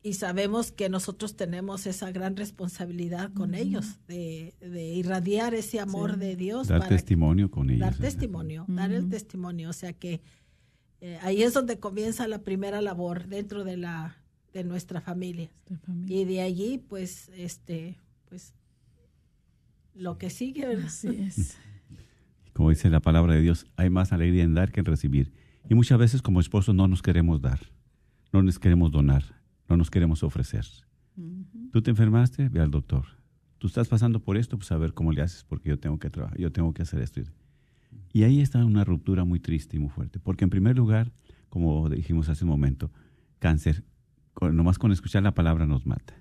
[0.04, 6.14] y sabemos que nosotros tenemos esa gran responsabilidad con ellos, de, de irradiar ese amor
[6.14, 6.20] Sí.
[6.20, 7.82] de Dios Dar para testimonio con ellos.
[7.82, 8.06] dar ¿verdad?
[8.06, 10.22] testimonio, dar el testimonio, o sea que
[11.02, 14.18] eh, ahí es donde comienza la primera labor dentro de la
[14.54, 15.50] de nuestra familia
[15.86, 16.18] familia.
[16.22, 18.54] y de allí pues este pues
[19.96, 20.86] lo que sigue ¿verdad?
[20.88, 21.58] Así es.
[22.54, 25.32] Como dice la palabra de Dios, hay más alegría en dar que en recibir.
[25.72, 27.58] Y muchas veces como esposos no nos queremos dar,
[28.34, 29.24] no nos queremos donar,
[29.70, 30.66] no nos queremos ofrecer.
[31.72, 33.06] Tú te enfermaste, ve al doctor.
[33.58, 36.10] Tú estás pasando por esto, pues a ver cómo le haces, porque yo tengo que
[36.10, 37.22] trabajar, yo tengo que hacer esto.
[38.12, 41.14] Y ahí está una ruptura muy triste y muy fuerte, porque en primer lugar,
[41.48, 42.92] como dijimos hace un momento,
[43.40, 43.86] cáncer,
[44.34, 46.16] con- nomás con escuchar la palabra nos mata.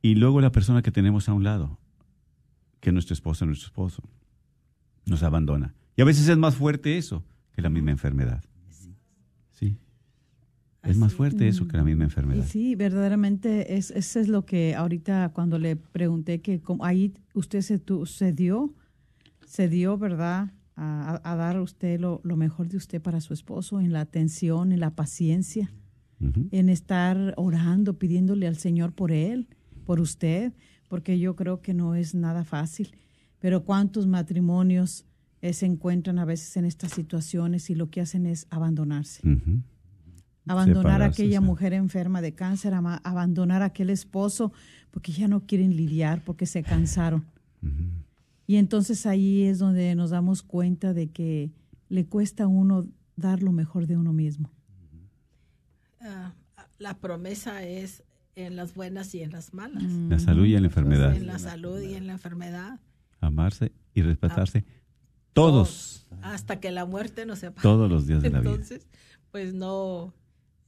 [0.00, 1.80] Y luego la persona que tenemos a un lado,
[2.78, 4.04] que nuestra esposa, nuestro esposo,
[5.06, 5.74] nos abandona.
[5.96, 8.44] Y a veces es más fuerte eso que la misma enfermedad.
[9.60, 9.76] Sí.
[10.82, 12.46] Es más fuerte eso que la misma Y enfermedad.
[12.46, 17.60] sí, verdaderamente es, eso es lo que ahorita cuando le pregunté que como ahí usted
[17.60, 18.74] se, tu- se dio,
[19.46, 20.52] se dio, ¿verdad?
[20.76, 24.72] A, a- dar usted lo, lo mejor de usted para su esposo en la atención,
[24.72, 25.70] en la paciencia,
[26.50, 29.48] en estar orando, pidiéndole al Señor por él,
[29.84, 30.52] por usted,
[30.88, 32.94] porque yo creo que no es nada fácil.
[33.38, 35.06] Pero cuántos matrimonios
[35.42, 39.22] eh, se encuentran a veces en estas situaciones y lo que hacen es abandonarse
[40.46, 41.44] abandonar a aquella sí.
[41.44, 44.52] mujer enferma de cáncer, ama- abandonar a aquel esposo
[44.90, 47.24] porque ya no quieren lidiar, porque se cansaron.
[48.48, 51.52] Y entonces ahí es donde nos damos cuenta de que
[51.88, 54.50] le cuesta a uno dar lo mejor de uno mismo.
[56.00, 56.32] Ah,
[56.78, 58.02] la promesa es
[58.34, 61.14] en las buenas y en las malas La salud y la enfermedad.
[61.14, 62.80] en la salud y en la enfermedad
[63.20, 64.64] Amarse y respetarse
[65.32, 68.50] todos, hasta que la muerte nos separe todos los días de la vida.
[68.50, 68.86] Entonces,
[69.30, 70.14] pues no,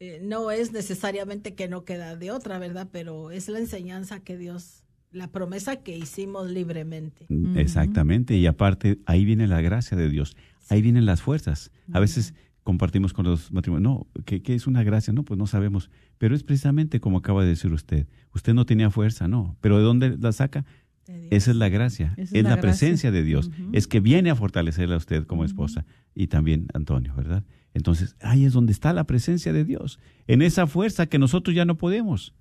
[0.01, 2.89] eh, no es necesariamente que no queda de otra, ¿verdad?
[2.91, 7.27] Pero es la enseñanza que Dios, la promesa que hicimos libremente.
[7.29, 10.37] Mm, Exactamente, y aparte ahí viene la gracia de Dios,
[10.69, 11.71] ahí vienen las fuerzas.
[11.93, 15.13] A veces compartimos con los matrimonios, no, ¿qué, qué es una gracia?
[15.13, 18.91] No, pues no sabemos, pero es precisamente como acaba de decir usted, usted no tenía
[18.91, 20.65] fuerza, no, pero ¿de dónde la saca?
[21.07, 24.95] Esa es la gracia, es, es la, presencia de Dios, es que viene a fortalecerla
[24.95, 25.85] a usted como esposa
[26.15, 27.45] y también Antonio, ¿verdad?
[27.75, 31.65] Entonces, ahí es donde está la presencia de Dios, en esa fuerza que nosotros ya
[31.65, 32.35] no podemos.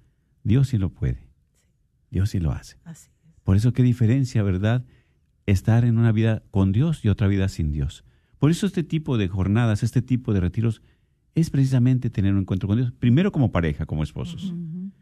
[0.43, 1.27] Dios sí lo puede,
[2.11, 2.77] Dios sí lo hace.
[2.83, 3.21] Así es.
[3.43, 4.85] Por eso qué diferencia, ¿verdad?
[5.45, 8.05] Estar en una vida con Dios y otra vida sin Dios.
[8.37, 10.81] Por eso este tipo de jornadas, este tipo de retiros,
[11.35, 14.53] es precisamente tener un encuentro con Dios, primero como pareja, como esposos,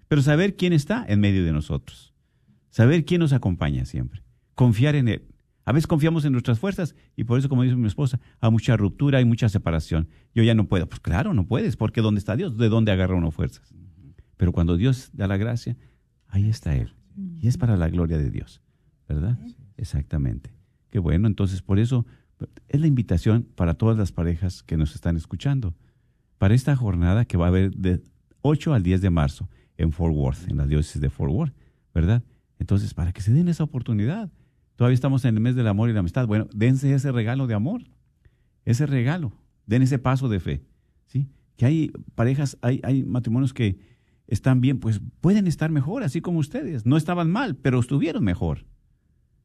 [0.08, 2.14] pero saber quién está en medio de nosotros,
[2.70, 4.24] saber quién nos acompaña siempre,
[4.56, 5.28] confiar en Él.
[5.66, 8.76] A veces confiamos en nuestras fuerzas y por eso, como dice mi esposa, hay mucha
[8.76, 10.08] ruptura, hay mucha separación.
[10.34, 10.90] Yo ya no puedo.
[10.90, 12.58] Pues claro, no puedes, porque ¿dónde está Dios?
[12.58, 13.72] ¿De dónde agarra uno fuerzas?
[14.36, 15.78] Pero cuando Dios da la gracia,
[16.28, 16.96] ahí está Él.
[17.40, 18.62] Y es para la gloria de Dios,
[19.08, 19.38] ¿verdad?
[19.78, 20.52] Exactamente.
[20.90, 22.06] Qué bueno, entonces por eso
[22.68, 25.76] es la invitación para todas las parejas que nos están escuchando.
[26.38, 28.02] Para esta jornada que va a haber de
[28.42, 31.54] 8 al 10 de marzo en Fort Worth, en la diócesis de Fort Worth,
[31.94, 32.24] ¿verdad?
[32.60, 34.30] Entonces, para que se den esa oportunidad.
[34.76, 36.28] Todavía estamos en el mes del amor y la amistad.
[36.28, 37.84] Bueno, dense ese regalo de amor,
[38.66, 39.34] ese regalo,
[39.66, 40.64] den ese paso de fe,
[41.06, 41.28] ¿sí?
[41.58, 43.80] Que hay parejas, hay, hay matrimonios que
[44.28, 46.86] están bien, pues pueden estar mejor, así como ustedes.
[46.86, 48.66] No estaban mal, pero estuvieron mejor.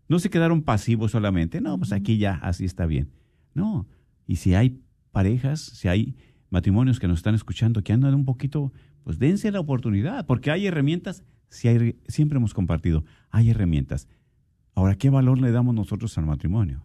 [0.09, 3.11] No se quedaron pasivos solamente, no, pues aquí ya así está bien.
[3.55, 3.89] No,
[4.27, 6.17] y si hay parejas, si hay
[6.51, 10.67] matrimonios que nos están escuchando que andan un poquito, pues dense la oportunidad, porque hay
[10.67, 14.09] herramientas si hay, siempre hemos compartido, hay herramientas.
[14.75, 16.85] Ahora, ¿qué valor le damos nosotros al matrimonio?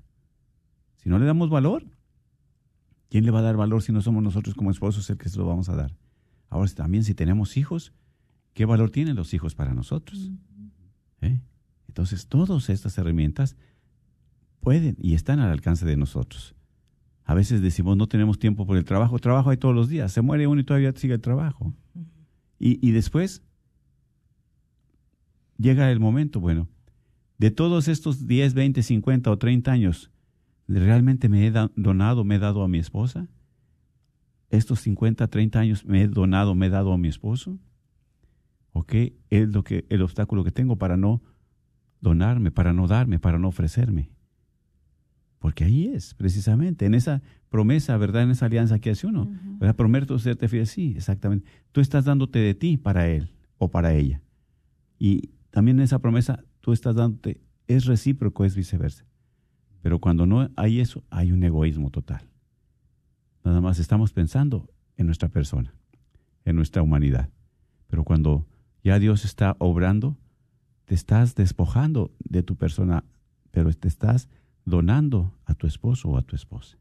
[0.97, 1.85] Si no le damos valor,
[3.09, 5.37] ¿quién le va a dar valor si no somos nosotros como esposos el que se
[5.37, 5.95] lo vamos a dar?
[6.49, 7.93] Ahora también si tenemos hijos,
[8.53, 10.31] ¿qué valor tienen los hijos para nosotros?
[11.21, 11.39] ¿Eh?
[11.87, 13.55] Entonces, todas estas herramientas
[14.59, 16.55] pueden y están al alcance de nosotros.
[17.23, 19.19] A veces decimos, no tenemos tiempo por el trabajo.
[19.19, 20.11] Trabajo hay todos los días.
[20.11, 21.73] Se muere uno y todavía sigue el trabajo.
[22.59, 23.43] y, y después
[25.59, 26.67] llega el momento, bueno,
[27.37, 30.11] de todos estos 10, 20, 50 o 30 años,
[30.67, 33.27] ¿realmente me he donado, me he dado a mi esposa?
[34.49, 37.59] ¿Estos 50, 30 años me he donado, me he dado a mi esposo?
[38.71, 41.21] ¿O qué es lo que, el obstáculo que tengo para no
[42.01, 44.09] donarme, para no darme, para no ofrecerme?
[45.39, 48.23] Porque ahí es, precisamente, en esa promesa, ¿verdad?
[48.23, 49.29] En esa alianza que hace uno.
[49.59, 49.75] ¿verdad?
[49.75, 51.49] Prometo serte fiel, sí, exactamente.
[51.71, 54.21] Tú estás dándote de ti para él o para ella.
[54.97, 59.05] Y también esa promesa tú estás dándote, es recíproco, es viceversa.
[59.81, 62.29] Pero cuando no hay eso, hay un egoísmo total.
[63.43, 65.73] Nada más estamos pensando en nuestra persona,
[66.45, 67.29] en nuestra humanidad.
[67.87, 68.45] Pero cuando
[68.83, 70.17] ya Dios está obrando,
[70.85, 73.03] te estás despojando de tu persona,
[73.51, 74.27] pero te estás
[74.65, 76.77] donando a tu esposo o a tu esposa.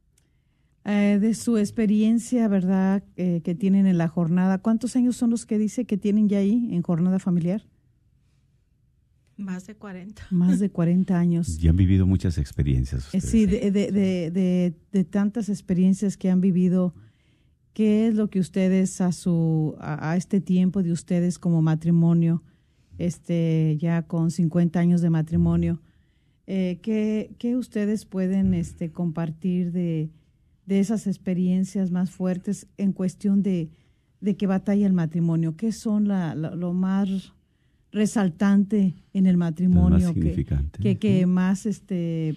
[0.84, 5.44] Eh, de su experiencia, ¿verdad?, eh, que tienen en la jornada, ¿cuántos años son los
[5.44, 7.62] que dice que tienen ya ahí en jornada familiar?
[9.39, 10.26] Más de 40.
[10.32, 11.62] Más de 40 años.
[11.62, 13.14] Y han vivido muchas experiencias.
[13.14, 16.93] Eh, sí, de, de, de, de, tantas experiencias que han vivido,
[17.72, 22.43] ¿qué es lo que ustedes a, su, a, este tiempo de ustedes como matrimonio,
[22.99, 25.80] este, ya con 50 años de matrimonio,
[26.49, 30.11] eh, ¿qué, ¿qué, ustedes pueden este, compartir de,
[30.66, 33.70] de esas experiencias más fuertes en cuestión de,
[34.20, 35.57] de que batalla el matrimonio?
[35.57, 37.38] ¿Qué son la, lo más
[37.93, 42.36] resaltante en el matrimonio que, que, más este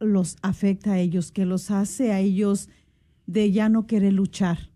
[0.00, 2.68] los afecta a ellos, que los hace a ellos
[3.26, 4.70] de ya no querer luchar,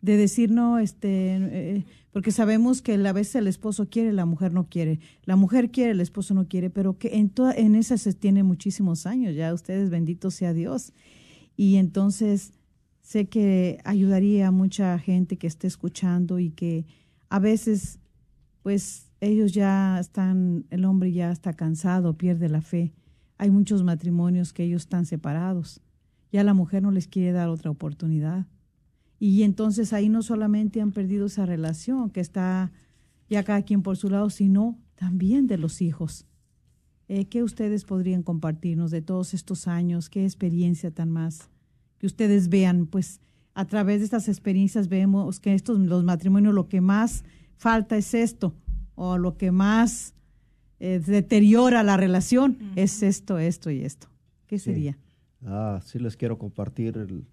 [0.00, 4.52] de decir no, este, eh, porque sabemos que a veces el esposo quiere, la mujer
[4.52, 7.98] no quiere, la mujer quiere, el esposo no quiere, pero que en toda, en esa
[7.98, 10.92] se tiene muchísimos años, ya ustedes bendito sea Dios,
[11.56, 12.52] y entonces
[13.02, 16.86] sé que ayudaría a mucha gente que esté escuchando y que
[17.28, 17.98] a veces
[18.64, 22.92] pues ellos ya están, el hombre ya está cansado, pierde la fe.
[23.38, 25.80] Hay muchos matrimonios que ellos están separados.
[26.32, 28.46] Ya la mujer no les quiere dar otra oportunidad.
[29.18, 32.72] Y entonces ahí no solamente han perdido esa relación, que está
[33.28, 36.26] ya cada quien por su lado, sino también de los hijos.
[37.08, 40.08] Eh, ¿Qué ustedes podrían compartirnos de todos estos años?
[40.08, 41.50] ¿Qué experiencia tan más?
[41.98, 43.20] Que ustedes vean, pues
[43.54, 47.24] a través de estas experiencias vemos que estos los matrimonios lo que más
[47.56, 48.54] falta es esto,
[48.94, 50.14] o lo que más
[50.80, 54.08] eh, deteriora la relación es esto, esto y esto.
[54.46, 54.98] ¿Qué sería?
[55.44, 57.26] Ah, sí les quiero compartir el,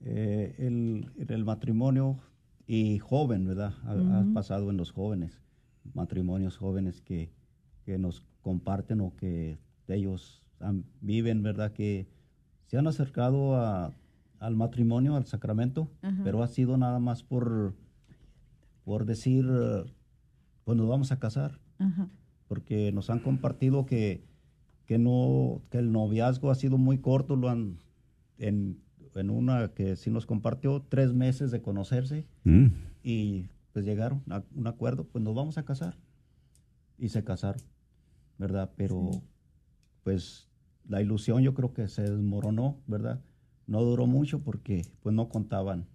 [0.00, 2.18] eh, el, matrimonio
[2.66, 3.74] y joven, ¿verdad?
[3.84, 5.40] Ha, pasado en los jóvenes,
[5.94, 7.30] matrimonios jóvenes que,
[7.84, 9.58] que nos comparten o que
[9.88, 10.42] ellos
[11.00, 11.72] viven, ¿verdad?
[11.72, 12.06] Que
[12.66, 13.92] se han acercado a,
[14.38, 15.90] al matrimonio, al sacramento,
[16.24, 17.74] pero ha sido nada más por,
[18.84, 19.46] por decir,
[20.66, 21.60] pues nos vamos a casar.
[22.48, 24.24] Porque nos han compartido que,
[24.84, 27.78] que, no, que el noviazgo ha sido muy corto, lo han,
[28.36, 28.80] en,
[29.14, 32.66] en una que sí nos compartió, tres meses de conocerse mm.
[33.04, 35.96] y pues llegaron a un acuerdo, pues nos vamos a casar.
[36.98, 37.62] Y se casaron,
[38.36, 38.72] ¿verdad?
[38.76, 39.22] Pero
[40.02, 40.48] pues
[40.88, 43.22] la ilusión yo creo que se desmoronó, ¿verdad?
[43.68, 45.86] No duró mucho porque pues no contaban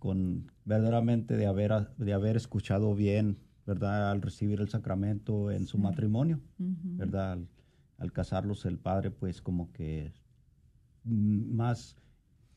[0.00, 4.10] con verdaderamente de haber, de haber escuchado bien ¿verdad?
[4.10, 7.38] Al recibir el sacramento en su matrimonio, ¿verdad?
[7.98, 10.12] Al, casarlos el padre, pues como que
[11.04, 11.96] más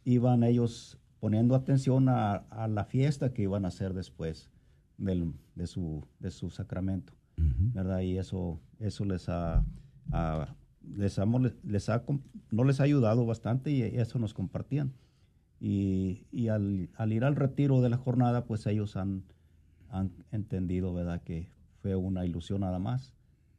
[0.03, 4.49] iban ellos poniendo atención a, la fiesta que iban a hacer después
[4.97, 8.01] del, de, su, de su sacramento, ¿verdad?
[8.01, 9.63] Y eso, eso les ha,
[10.83, 11.17] les,
[11.63, 12.03] les ha,
[12.51, 14.93] no les ha ayudado bastante y eso nos compartían.
[15.59, 19.23] Y, y al, al, ir al retiro de la jornada, pues ellos han,
[19.89, 23.13] han entendido, ¿verdad?, que fue una ilusión nada más.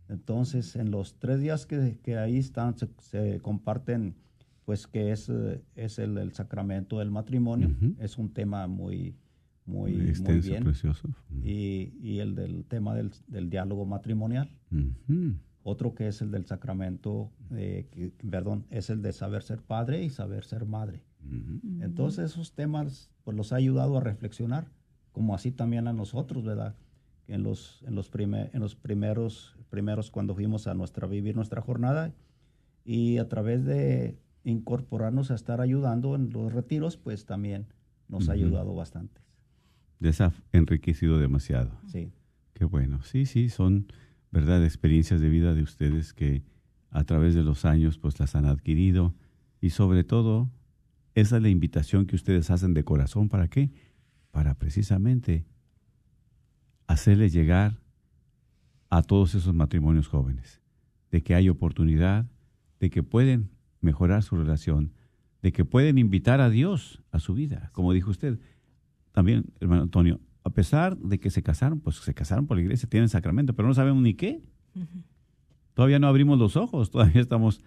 [0.09, 4.17] Entonces, en los tres días que, que ahí están, se, comparten,
[4.65, 5.31] pues, que es,
[5.77, 7.71] es el, sacramento del matrimonio.
[7.99, 9.17] Es un tema muy,
[9.67, 10.65] muy, muy, bien.
[10.65, 11.09] Precioso.
[11.43, 14.51] Y, y, el del tema del, del diálogo matrimonial.
[15.63, 20.09] Otro que es el del sacramento, eh, perdón, es el de saber ser padre y
[20.09, 21.03] saber ser madre.
[21.81, 24.71] Entonces, esos temas, pues, los ha ayudado a reflexionar
[25.19, 26.77] como así también a nosotros, ¿verdad?
[27.27, 31.61] en los, en los, prime- en los primeros, primeros cuando fuimos a nuestra, vivir nuestra
[31.61, 32.15] jornada
[32.85, 37.67] y a través de incorporarnos a estar ayudando en los retiros, pues también
[38.09, 39.21] nos ha ayudado bastante.
[39.99, 41.73] Les ha enriquecido demasiado.
[41.87, 42.13] Sí.
[42.55, 43.03] Qué bueno.
[43.03, 43.89] Sí, sí, son,
[44.31, 46.45] ¿verdad?, experiencias de vida de ustedes que
[46.91, 49.15] a través de los años pues las han adquirido
[49.61, 50.49] y sobre todo
[51.15, 53.29] esa es la invitación que ustedes hacen de corazón.
[53.29, 53.71] ¿Para qué?
[54.39, 55.45] Para precisamente
[56.87, 57.81] hacerles llegar
[58.89, 60.63] a todos esos matrimonios jóvenes
[61.11, 62.25] de que hay oportunidad,
[62.79, 64.93] de que pueden mejorar su relación,
[65.43, 68.39] de que pueden invitar a Dios a su vida, como dijo usted.
[69.11, 72.89] También, hermano Antonio, a pesar de que se casaron, pues se casaron por la iglesia,
[72.89, 74.41] tienen sacramento, pero no sabemos ni qué.
[75.75, 77.61] Todavía no abrimos los ojos, todavía estamos,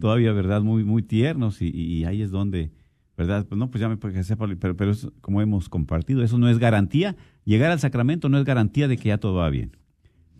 [0.00, 0.62] todavía, ¿verdad?
[0.62, 2.72] Muy, muy tiernos y, y ahí es donde,
[3.18, 3.44] ¿verdad?
[3.46, 4.12] Pues no, pues ya me por-
[4.58, 7.16] pero, pero es como hemos compartido, eso no es garantía.
[7.44, 9.76] Llegar al sacramento no es garantía de que ya todo va bien.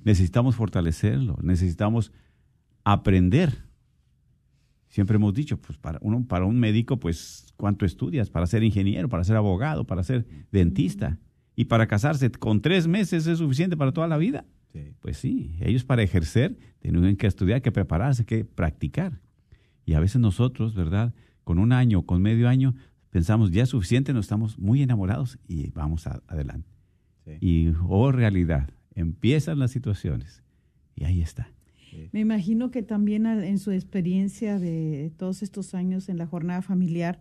[0.04, 2.12] Necesitamos fortalecerlo, necesitamos
[2.84, 3.64] aprender.
[4.86, 8.30] Siempre hemos dicho, pues para uno, para un médico, pues, ¿cuánto estudias?
[8.30, 11.18] Para ser ingeniero, para ser abogado, para ser dentista.
[11.56, 14.46] Y para casarse con tres meses es suficiente para toda la vida.
[15.00, 19.20] Pues sí, ellos para ejercer tienen que estudiar, que prepararse, que practicar.
[19.84, 21.12] Y a veces nosotros, ¿verdad?
[21.48, 22.74] Con un año, con medio año,
[23.08, 26.68] pensamos ya es suficiente, nos estamos muy enamorados y vamos a- adelante.
[27.40, 30.42] Y, oh realidad, empiezan las situaciones.
[30.94, 31.48] Y ahí está.
[32.12, 37.18] Me imagino que también en su experiencia de todos estos años en la jornada familiar,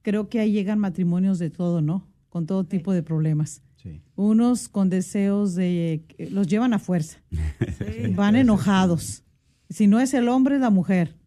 [0.00, 2.08] creo que ahí llegan matrimonios de todo, ¿no?
[2.30, 3.62] Con todo tipo de problemas.
[3.76, 4.00] Sí.
[4.14, 6.06] Unos con deseos de...
[6.30, 7.18] los llevan a fuerza.
[8.16, 9.24] Van enojados.
[9.68, 11.18] Si no es el hombre, es la mujer.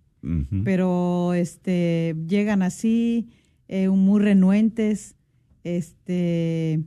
[0.64, 3.30] Pero este llegan así,
[3.68, 5.16] eh, muy renuentes.
[5.64, 6.84] Este,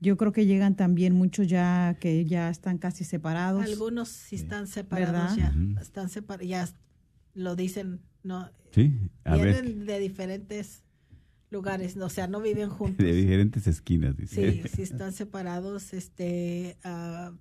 [0.00, 3.64] yo creo que llegan también muchos ya que ya están casi separados.
[3.64, 5.52] Algunos sí están separados ¿Verdad?
[5.54, 6.68] ya, están separados, ya
[7.34, 8.92] lo dicen, no, Sí,
[9.24, 10.82] a ver, vienen de diferentes
[11.50, 13.04] lugares, o sea, no viven juntos.
[13.04, 14.52] de diferentes esquinas, dice.
[14.52, 15.94] Sí, sí están separados.
[15.94, 17.32] Este, ah,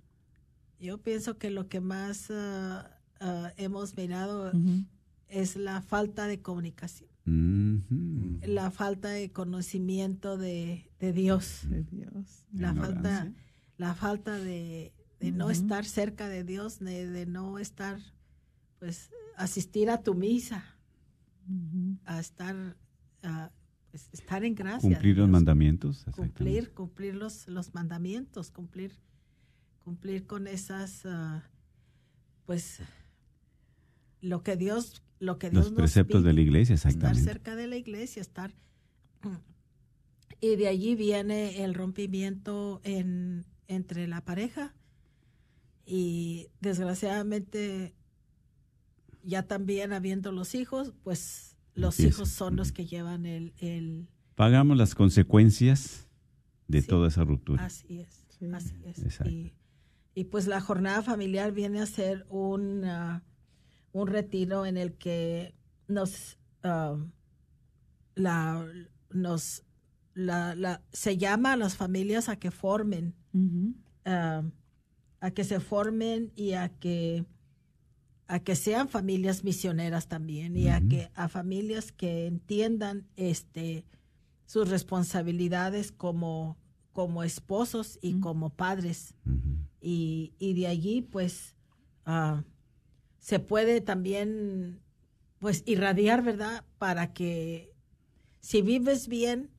[0.80, 4.54] yo pienso que lo que más ah, ah, hemos mirado.
[5.28, 7.10] Es la falta de comunicación,
[8.46, 12.46] la falta de conocimiento de, de Dios, De Dios.
[12.54, 13.34] la falta,
[13.78, 18.00] la falta de, de no estar cerca de Dios, de, de no estar,
[18.80, 20.64] pues, asistir a tu misa,
[22.06, 22.78] a estar,
[23.24, 23.52] ah,
[23.92, 24.90] pues, estar en gracia.
[24.90, 26.06] Cumplir los mandamientos.
[26.12, 28.92] cumplir, cumplir los, los mandamientos, cumplir,
[29.84, 31.44] cumplir con esas, ah,
[32.46, 32.82] pues,
[34.22, 37.24] lo que Dios, lo que Dios Los nos preceptos pide, de la iglesia, estar exactamente.
[37.24, 38.54] cerca de la iglesia, estar,
[40.42, 44.76] y de allí viene el rompimiento en, entre la pareja
[45.86, 47.96] y desgraciadamente
[49.24, 52.18] ya también habiendo los hijos, pues los Empieza.
[52.18, 56.08] hijos son los que llevan el, el Pagamos las consecuencias
[56.68, 56.88] de Sí.
[56.88, 57.66] toda esa ruptura.
[57.66, 58.48] Así es, Sí.
[58.54, 59.00] así es.
[59.00, 59.32] Exacto.
[59.32, 59.54] Y,
[60.14, 63.24] y pues la jornada familiar viene a ser un, ah,
[63.96, 65.56] un retiro en el que
[65.88, 66.98] nos, ah,
[68.16, 68.66] la,
[69.10, 69.64] nos
[70.14, 73.16] la, la- se llama a las familias a que formen,
[74.06, 74.44] ah,
[75.22, 77.26] a que se formen y a que
[78.28, 83.86] a que sean familias misioneras también y a que a familias que entiendan este
[84.46, 86.58] sus responsabilidades como
[86.92, 89.16] como esposos y como padres.
[89.82, 91.56] Y, y de allí pues
[92.06, 92.44] ah,
[93.26, 94.82] se puede también
[95.40, 97.74] pues irradiar verdad para que
[98.40, 99.50] si vives bien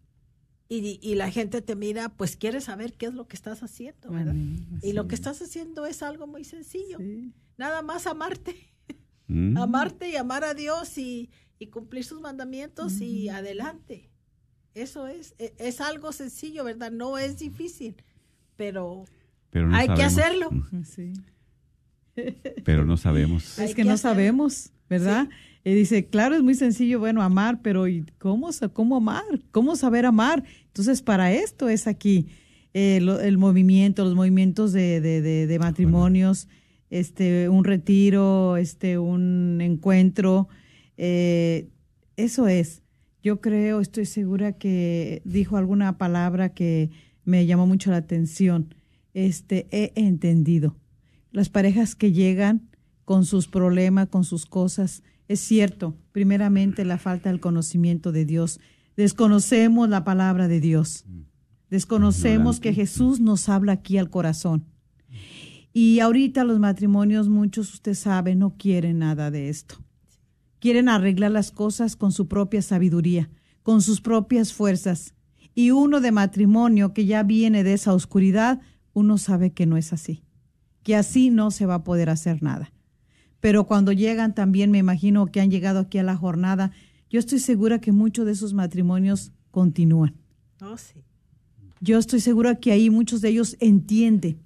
[0.69, 4.09] y, y la gente te mira pues quiere saber qué es lo que estás haciendo
[4.11, 4.37] verdad
[4.83, 5.21] y lo que es.
[5.21, 7.33] estás haciendo es algo muy sencillo Sí.
[7.59, 8.55] nada más amarte
[9.29, 9.57] Mm.
[9.57, 13.37] amarte y amar a Dios y, y cumplir sus mandamientos y Ujú.
[13.37, 14.09] adelante
[14.75, 17.97] eso es e- es algo sencillo verdad no es difícil
[18.55, 19.05] pero
[19.51, 20.51] Pero no hay que hacerlo.
[20.53, 20.85] Mm.
[20.85, 21.13] Sí.
[22.65, 23.59] Pero no sabemos.
[23.59, 25.29] Es que no sabemos, ¿verdad?
[25.65, 29.25] Y dice, claro, es muy sencillo, bueno, amar, pero ¿y cómo, cómo amar?
[29.51, 30.45] ¿Cómo saber amar?
[30.67, 32.29] Entonces, para esto es aquí
[32.73, 36.47] eh, lo- el movimiento, los movimientos de, de- de- de matrimonios,
[36.91, 40.49] este, un retiro, este, un encuentro.
[40.97, 41.69] eh,
[42.17, 42.83] eso es.
[43.23, 46.91] Yo creo, estoy segura que dijo alguna palabra que
[47.25, 48.75] me llamó mucho la atención.
[49.15, 50.77] Este, he entendido
[51.37, 52.71] las parejas que llegan
[53.05, 55.03] con sus problemas, con sus cosas.
[55.29, 58.59] Es cierto, primeramente la falta del conocimiento de Dios.
[58.97, 61.05] Desconocemos la palabra de Dios.
[61.69, 64.65] Desconocemos que Jesús nos habla aquí al corazón.
[65.75, 69.77] Y ahorita los matrimonios, muchos, usted sabe, no quieren nada de esto.
[70.59, 73.29] Quieren arreglar las cosas con su propia sabiduría,
[73.63, 75.13] con sus propias fuerzas.
[75.55, 78.63] Y uno de matrimonio que ya viene de esa oscuridad,
[78.95, 80.23] uno sabe que no es así,
[80.87, 82.73] que así no se va a poder hacer nada.
[83.41, 86.71] Pero cuando llegan también, me imagino que han llegado aquí a la jornada,
[87.11, 90.15] yo estoy segura que muchos de esos matrimonios continúan.
[90.61, 91.03] Oh, sí.
[91.81, 94.39] Yo estoy segura que ahí muchos de ellos entienden.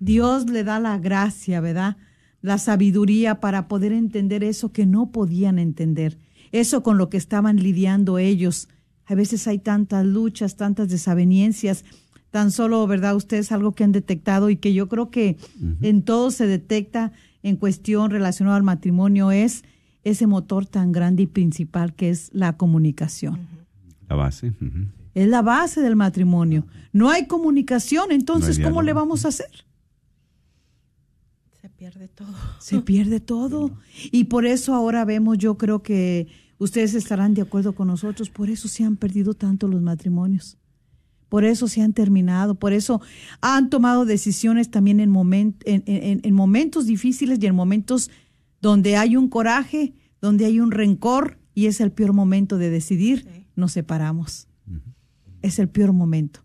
[0.00, 1.98] Dios le da la gracia, ¿verdad?
[2.40, 6.18] La sabiduría para poder entender eso que no podían entender,
[6.50, 8.68] eso con lo que estaban lidiando ellos.
[9.06, 11.84] A veces hay tantas luchas, tantas desavenencias,
[12.34, 13.14] tan solo, ¿verdad?
[13.14, 15.36] Ustedes algo que han detectado y que yo creo que
[15.82, 17.12] en todo se detecta
[17.44, 19.62] en cuestión relacionada al matrimonio es
[20.02, 23.38] ese motor tan grande y principal que es la comunicación.
[24.08, 24.52] La base.
[25.14, 26.66] Es la base del matrimonio.
[26.92, 29.64] No hay comunicación, entonces, ¿cómo le vamos a hacer?
[31.62, 32.34] Se pierde todo.
[32.58, 33.78] Se pierde todo.
[34.10, 36.26] Y por eso ahora vemos, yo creo que
[36.58, 40.58] ustedes estarán de acuerdo con nosotros, por eso se han perdido tanto los matrimonios.
[41.34, 43.00] Por eso se han terminado, por eso
[43.40, 45.12] han tomado decisiones también en,
[45.64, 48.08] en, momentos difíciles y en momentos
[48.60, 53.46] donde hay un coraje, donde hay un rencor y es el peor momento de decidir,
[53.56, 54.46] nos separamos
[55.42, 56.38] es el peor momento.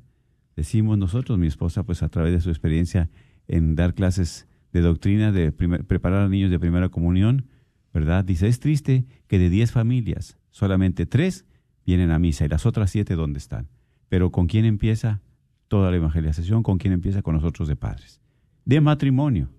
[0.56, 3.10] Decimos nosotros, mi esposa, pues a través de su experiencia
[3.48, 7.48] en dar clases de doctrina, de preparar a niños de primera comunión,
[7.94, 8.26] ¿verdad?
[8.26, 11.46] Dice, es triste que de 10 familias, solamente tres
[11.86, 13.68] vienen a misa y las otras siete, ¿dónde están?
[14.10, 15.22] Pero ¿con quién empieza
[15.68, 16.64] toda la evangelización?
[16.64, 17.22] ¿Con quién empieza?
[17.22, 18.22] Con nosotros de padres.
[18.66, 19.50] De matrimonio.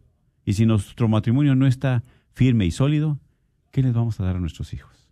[0.45, 3.18] Y si nuestro matrimonio no está firme y sólido,
[3.70, 5.11] ¿qué les vamos a dar a nuestros hijos?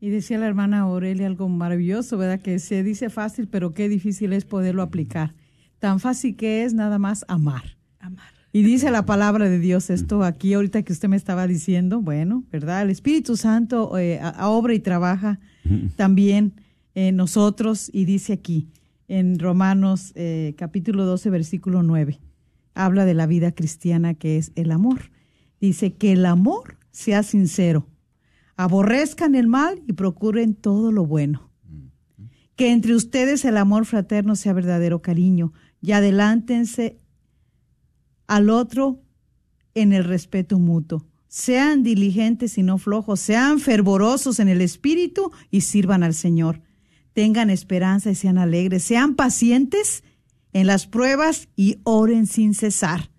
[0.00, 2.40] Y decía la hermana Aurelia algo maravilloso, ¿verdad?
[2.40, 5.34] Que se dice fácil, pero qué difícil es poderlo aplicar.
[5.78, 7.78] Tan fácil que es nada más amar.
[8.00, 8.33] Amar.
[8.56, 12.44] Y dice la palabra de Dios esto aquí ahorita que usted me estaba diciendo, bueno,
[12.52, 12.82] ¿verdad?
[12.82, 15.40] El Espíritu Santo eh, obra y trabaja
[15.96, 16.54] también
[16.94, 18.68] en nosotros y dice aquí
[19.08, 22.20] en Romanos eh, capítulo 12 versículo 9,
[22.74, 25.10] habla de la vida cristiana que es el amor.
[25.60, 27.88] Dice que el amor sea sincero
[28.56, 31.50] aborrezcan el mal y procuren todo lo bueno.
[32.54, 35.52] Que entre ustedes el amor fraterno sea verdadero cariño
[35.82, 37.00] y adelántense
[38.26, 39.00] al otro
[39.74, 41.06] en el respeto mutuo.
[41.28, 46.62] Sean diligentes y no flojos, sean fervorosos en el espíritu y sirvan al Señor.
[47.12, 50.04] Tengan esperanza y sean alegres, sean pacientes
[50.52, 53.10] en las pruebas y oren sin cesar.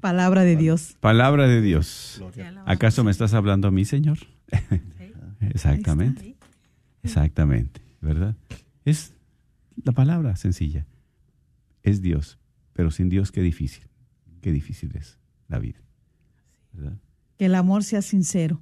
[0.00, 0.96] Palabra de Dios.
[0.98, 2.20] Palabra de Dios.
[2.66, 4.18] ¿Acaso me estás hablando a mí, Señor?
[5.40, 6.36] Exactamente.
[7.04, 8.34] Exactamente, ¿verdad?
[8.84, 9.12] Es
[9.84, 10.86] la palabra sencilla.
[11.84, 12.38] Es Dios,
[12.72, 13.88] pero sin Dios qué difícil.
[14.40, 15.18] Qué difícil es
[15.48, 15.80] la vida.
[16.72, 16.98] ¿verdad?
[17.36, 18.60] Que el amor sea sincero.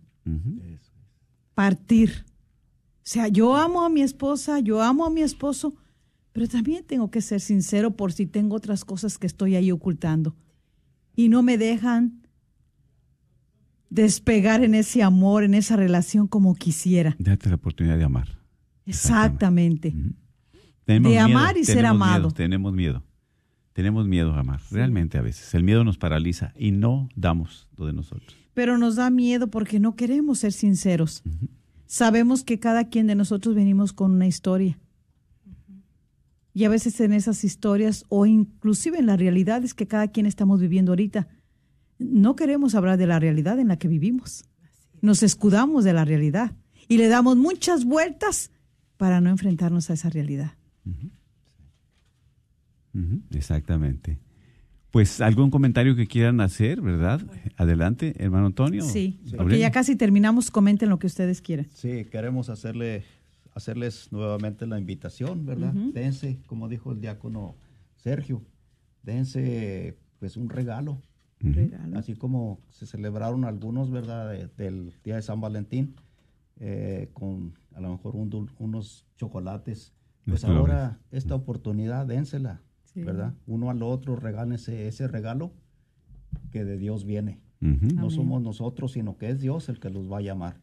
[1.54, 2.24] Partir.
[2.98, 5.74] O sea, yo amo a mi esposa, yo amo a mi esposo,
[6.32, 10.36] pero también tengo que ser sincero por si tengo otras cosas que estoy ahí ocultando.
[11.16, 12.20] Y no me dejan
[13.88, 17.16] despegar en ese amor, en esa relación como quisiera.
[17.18, 18.38] Date la oportunidad de amar.
[18.86, 19.94] Exactamente.
[20.86, 22.28] De miedo, amar y ser amado.
[22.28, 23.04] miedo, tenemos miedo.
[23.80, 24.60] Tenemos miedo a amar.
[24.70, 25.54] Realmente a veces.
[25.54, 28.36] El miedo nos paraliza y no damos lo de nosotros.
[28.52, 31.22] Pero nos da miedo porque no queremos ser sinceros.
[31.86, 34.78] Sabemos que cada quien de nosotros venimos con una historia.
[36.52, 40.60] Y a veces en esas historias o inclusive en las realidades que cada quien estamos
[40.60, 41.28] viviendo ahorita,
[41.98, 44.44] no queremos hablar de la realidad en la que vivimos.
[45.00, 46.52] Nos escudamos de la realidad
[46.86, 48.50] y le damos muchas vueltas
[48.98, 50.52] para no enfrentarnos a esa realidad.
[53.30, 54.18] Exactamente.
[54.90, 57.20] Pues algún comentario que quieran hacer, ¿verdad?
[57.56, 58.82] Adelante, hermano Antonio.
[58.82, 61.66] Sí, porque ya casi terminamos, comenten lo que ustedes quieran.
[61.72, 63.04] Sí, queremos hacerle,
[63.54, 65.72] hacerles nuevamente la invitación, ¿verdad?
[65.72, 67.54] Dense, como dijo el diácono
[67.96, 68.42] Sergio,
[69.02, 71.00] dense pues un regalo.
[71.38, 71.98] Regalo.
[71.98, 74.30] Así como se celebraron algunos, ¿verdad?
[74.30, 75.94] de- del día de San Valentín,
[76.58, 79.94] eh, con a lo mejor un dul- unos chocolates.
[80.26, 80.74] Pues Las flores.
[80.74, 82.60] ahora esta oportunidad, dénsela,
[82.92, 83.02] Sí.
[83.02, 83.34] ¿verdad?
[83.46, 85.52] Uno al otro, regálense ese regalo
[86.50, 87.40] que de Dios viene.
[87.60, 88.10] No Amén.
[88.10, 90.60] somos nosotros, sino que es Dios el que los va a llamar.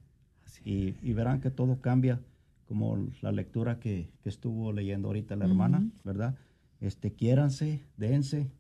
[0.66, 2.20] Y, y verán que todo cambia,
[2.66, 5.88] como la lectura que, que estuvo leyendo ahorita la hermana.
[6.04, 6.36] ¿verdad?
[6.82, 8.52] Este, quiéranse, dense.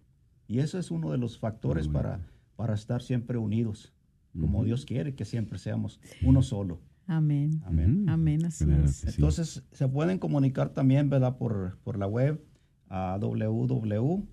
[0.48, 2.22] Y eso es uno de los factores para,
[2.56, 3.94] para estar siempre unidos,
[4.40, 4.64] como.
[4.64, 6.80] Dios quiere que siempre seamos uno solo.
[7.08, 7.62] Amén.
[7.66, 8.08] Amén.
[8.08, 9.16] Amén, así es.
[9.16, 11.38] Entonces, se pueden comunicar también, ¿verdad?
[11.38, 12.44] Por, por la web
[12.90, 14.28] a www.fw.dioc,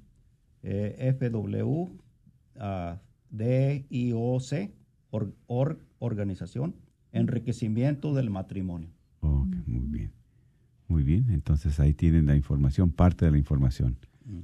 [5.10, 6.74] or, org, organización,
[7.12, 8.90] enriquecimiento del matrimonio.
[9.20, 10.12] Ok, muy bien.
[10.88, 13.96] Muy bien, entonces ahí tienen la información, parte de la información.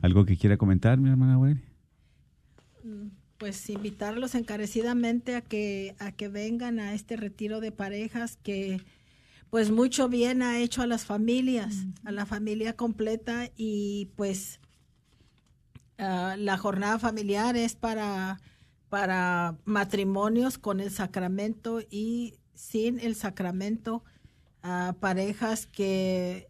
[0.02, 1.62] ¿Algo que quiera comentar, mi hermana Aurelia?
[3.40, 8.82] pues invitarlos encarecidamente a que a que vengan a este retiro de parejas que
[9.50, 11.74] pues mucho bien ha hecho a las familias,
[12.04, 14.60] a la familia completa y pues
[15.98, 18.40] ah, la jornada familiar es para
[18.90, 24.04] para matrimonios con el sacramento y sin el sacramento
[24.62, 26.48] a parejas que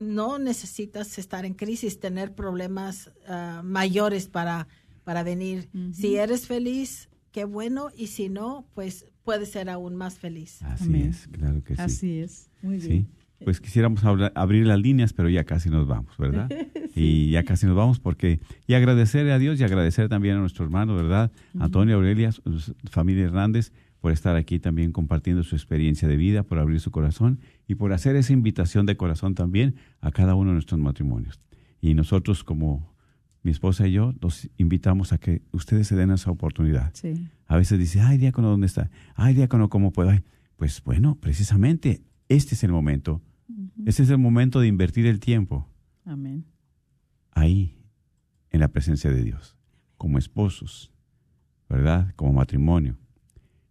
[0.00, 4.66] no necesitas estar en crisis, tener problemas ah, mayores para,
[5.04, 5.68] para venir.
[5.92, 10.60] Si eres feliz, qué bueno, y si no, pues puedes ser aún más feliz.
[10.62, 11.08] Así Amén.
[11.10, 11.82] es, claro que sí.
[11.82, 12.50] Así es.
[12.62, 13.06] Muy bien.
[13.38, 16.48] Sí, pues quisiéramos hablar- abrir las líneas, pero ya casi nos vamos, ¿verdad?
[16.96, 20.64] Y ya casi nos vamos porque, y agradecer a Dios y agradecer también a nuestro
[20.64, 21.30] hermano, ¿verdad?
[21.58, 22.30] Antonio Aurelia,
[22.90, 27.38] familia Hernández, por estar aquí también compartiendo su experiencia de vida, por abrir su corazón
[27.68, 31.38] y por hacer esa invitación de corazón también a cada uno de nuestros matrimonios.
[31.80, 32.92] Y nosotros como
[33.44, 36.90] mi esposa y yo los invitamos a que ustedes se den esa oportunidad.
[36.94, 37.14] Sí.
[37.50, 38.92] A veces dice, ay, diácono, ¿dónde está?
[39.16, 40.10] Ay, diácono, ¿cómo puedo?
[40.10, 40.20] Ay,
[40.54, 43.22] pues bueno, precisamente este es el momento.
[43.84, 45.68] Este es el momento de invertir el tiempo
[46.04, 46.44] Amén.
[47.32, 47.76] ahí,
[48.50, 49.56] en la presencia de Dios,
[49.96, 50.92] como esposos,
[51.68, 52.14] ¿verdad?
[52.14, 52.96] Como matrimonio.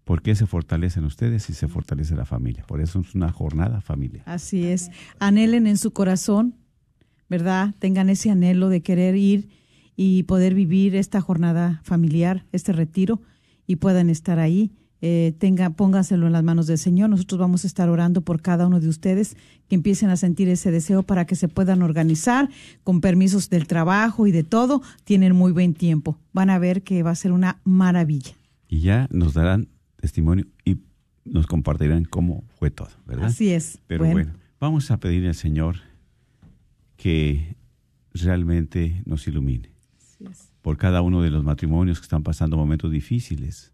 [0.04, 2.66] ¿Por qué se fortalecen ustedes y se fortalece la familia?
[2.68, 4.24] Por eso es una jornada familiar.
[4.26, 4.92] Así es.
[5.20, 6.58] Anhelen en su corazón,
[7.30, 7.74] ¿verdad?
[7.80, 9.48] Tengan ese anhelo de querer ir
[9.96, 13.22] y poder vivir esta jornada familiar, este retiro,
[13.70, 14.72] y puedan estar ahí.
[15.02, 17.12] Eh, tenga, pónganselo en las manos del Señor.
[17.12, 20.72] Nosotros vamos a estar orando por cada uno de ustedes que empiecen a sentir ese
[20.72, 22.50] deseo para que se puedan organizar
[22.84, 24.82] con permisos del trabajo y de todo.
[25.04, 26.18] Tienen muy buen tiempo.
[26.34, 28.32] Van a ver que va a ser una maravilla.
[28.68, 29.68] Y ya nos darán
[29.98, 30.80] testimonio y
[31.26, 33.26] nos compartirán cómo fue todo, ¿verdad?
[33.28, 33.78] Así es.
[33.86, 34.14] Pero Bueno.
[34.16, 35.76] bueno, vamos a pedirle al Señor
[36.98, 37.56] que
[38.16, 40.49] realmente nos ilumine Así es.
[40.62, 43.74] Por cada uno de los matrimonios que están pasando momentos difíciles,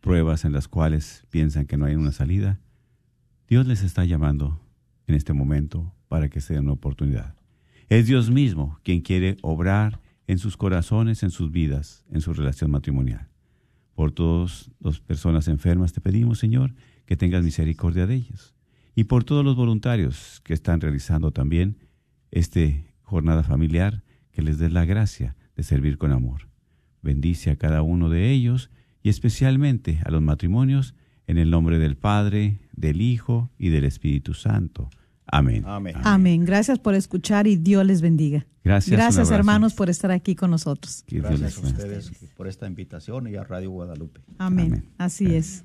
[0.00, 2.60] pruebas en las cuales piensan que no hay una salida.
[3.48, 4.60] Dios les está llamando
[5.06, 7.34] en este momento para que se den una oportunidad.
[7.88, 12.70] Es Dios mismo quien quiere obrar en sus corazones, en sus vidas, en su relación
[12.70, 13.28] matrimonial.
[13.94, 16.74] Por todas las personas enfermas te pedimos, Señor,
[17.06, 18.54] que tengas misericordia de ellos.
[18.94, 21.78] Y por todos los voluntarios que están realizando también
[22.30, 22.60] esta
[23.02, 24.02] jornada familiar,
[24.32, 26.48] que les des la gracia de servir con amor.
[27.02, 28.70] Bendice a cada uno de ellos
[29.02, 30.94] y especialmente a los matrimonios
[31.26, 34.90] en el nombre del Padre, del Hijo y del Espíritu Santo.
[35.26, 35.64] Amén.
[35.66, 36.44] Amén.
[36.44, 38.46] Gracias por escuchar y Dios les bendiga.
[38.62, 38.96] Gracias.
[38.96, 41.04] Gracias, hermanos, por estar aquí con nosotros.
[41.08, 44.20] Gracias a ustedes por esta invitación y a Radio Guadalupe.
[44.38, 44.84] Amén.
[44.98, 45.64] Así es.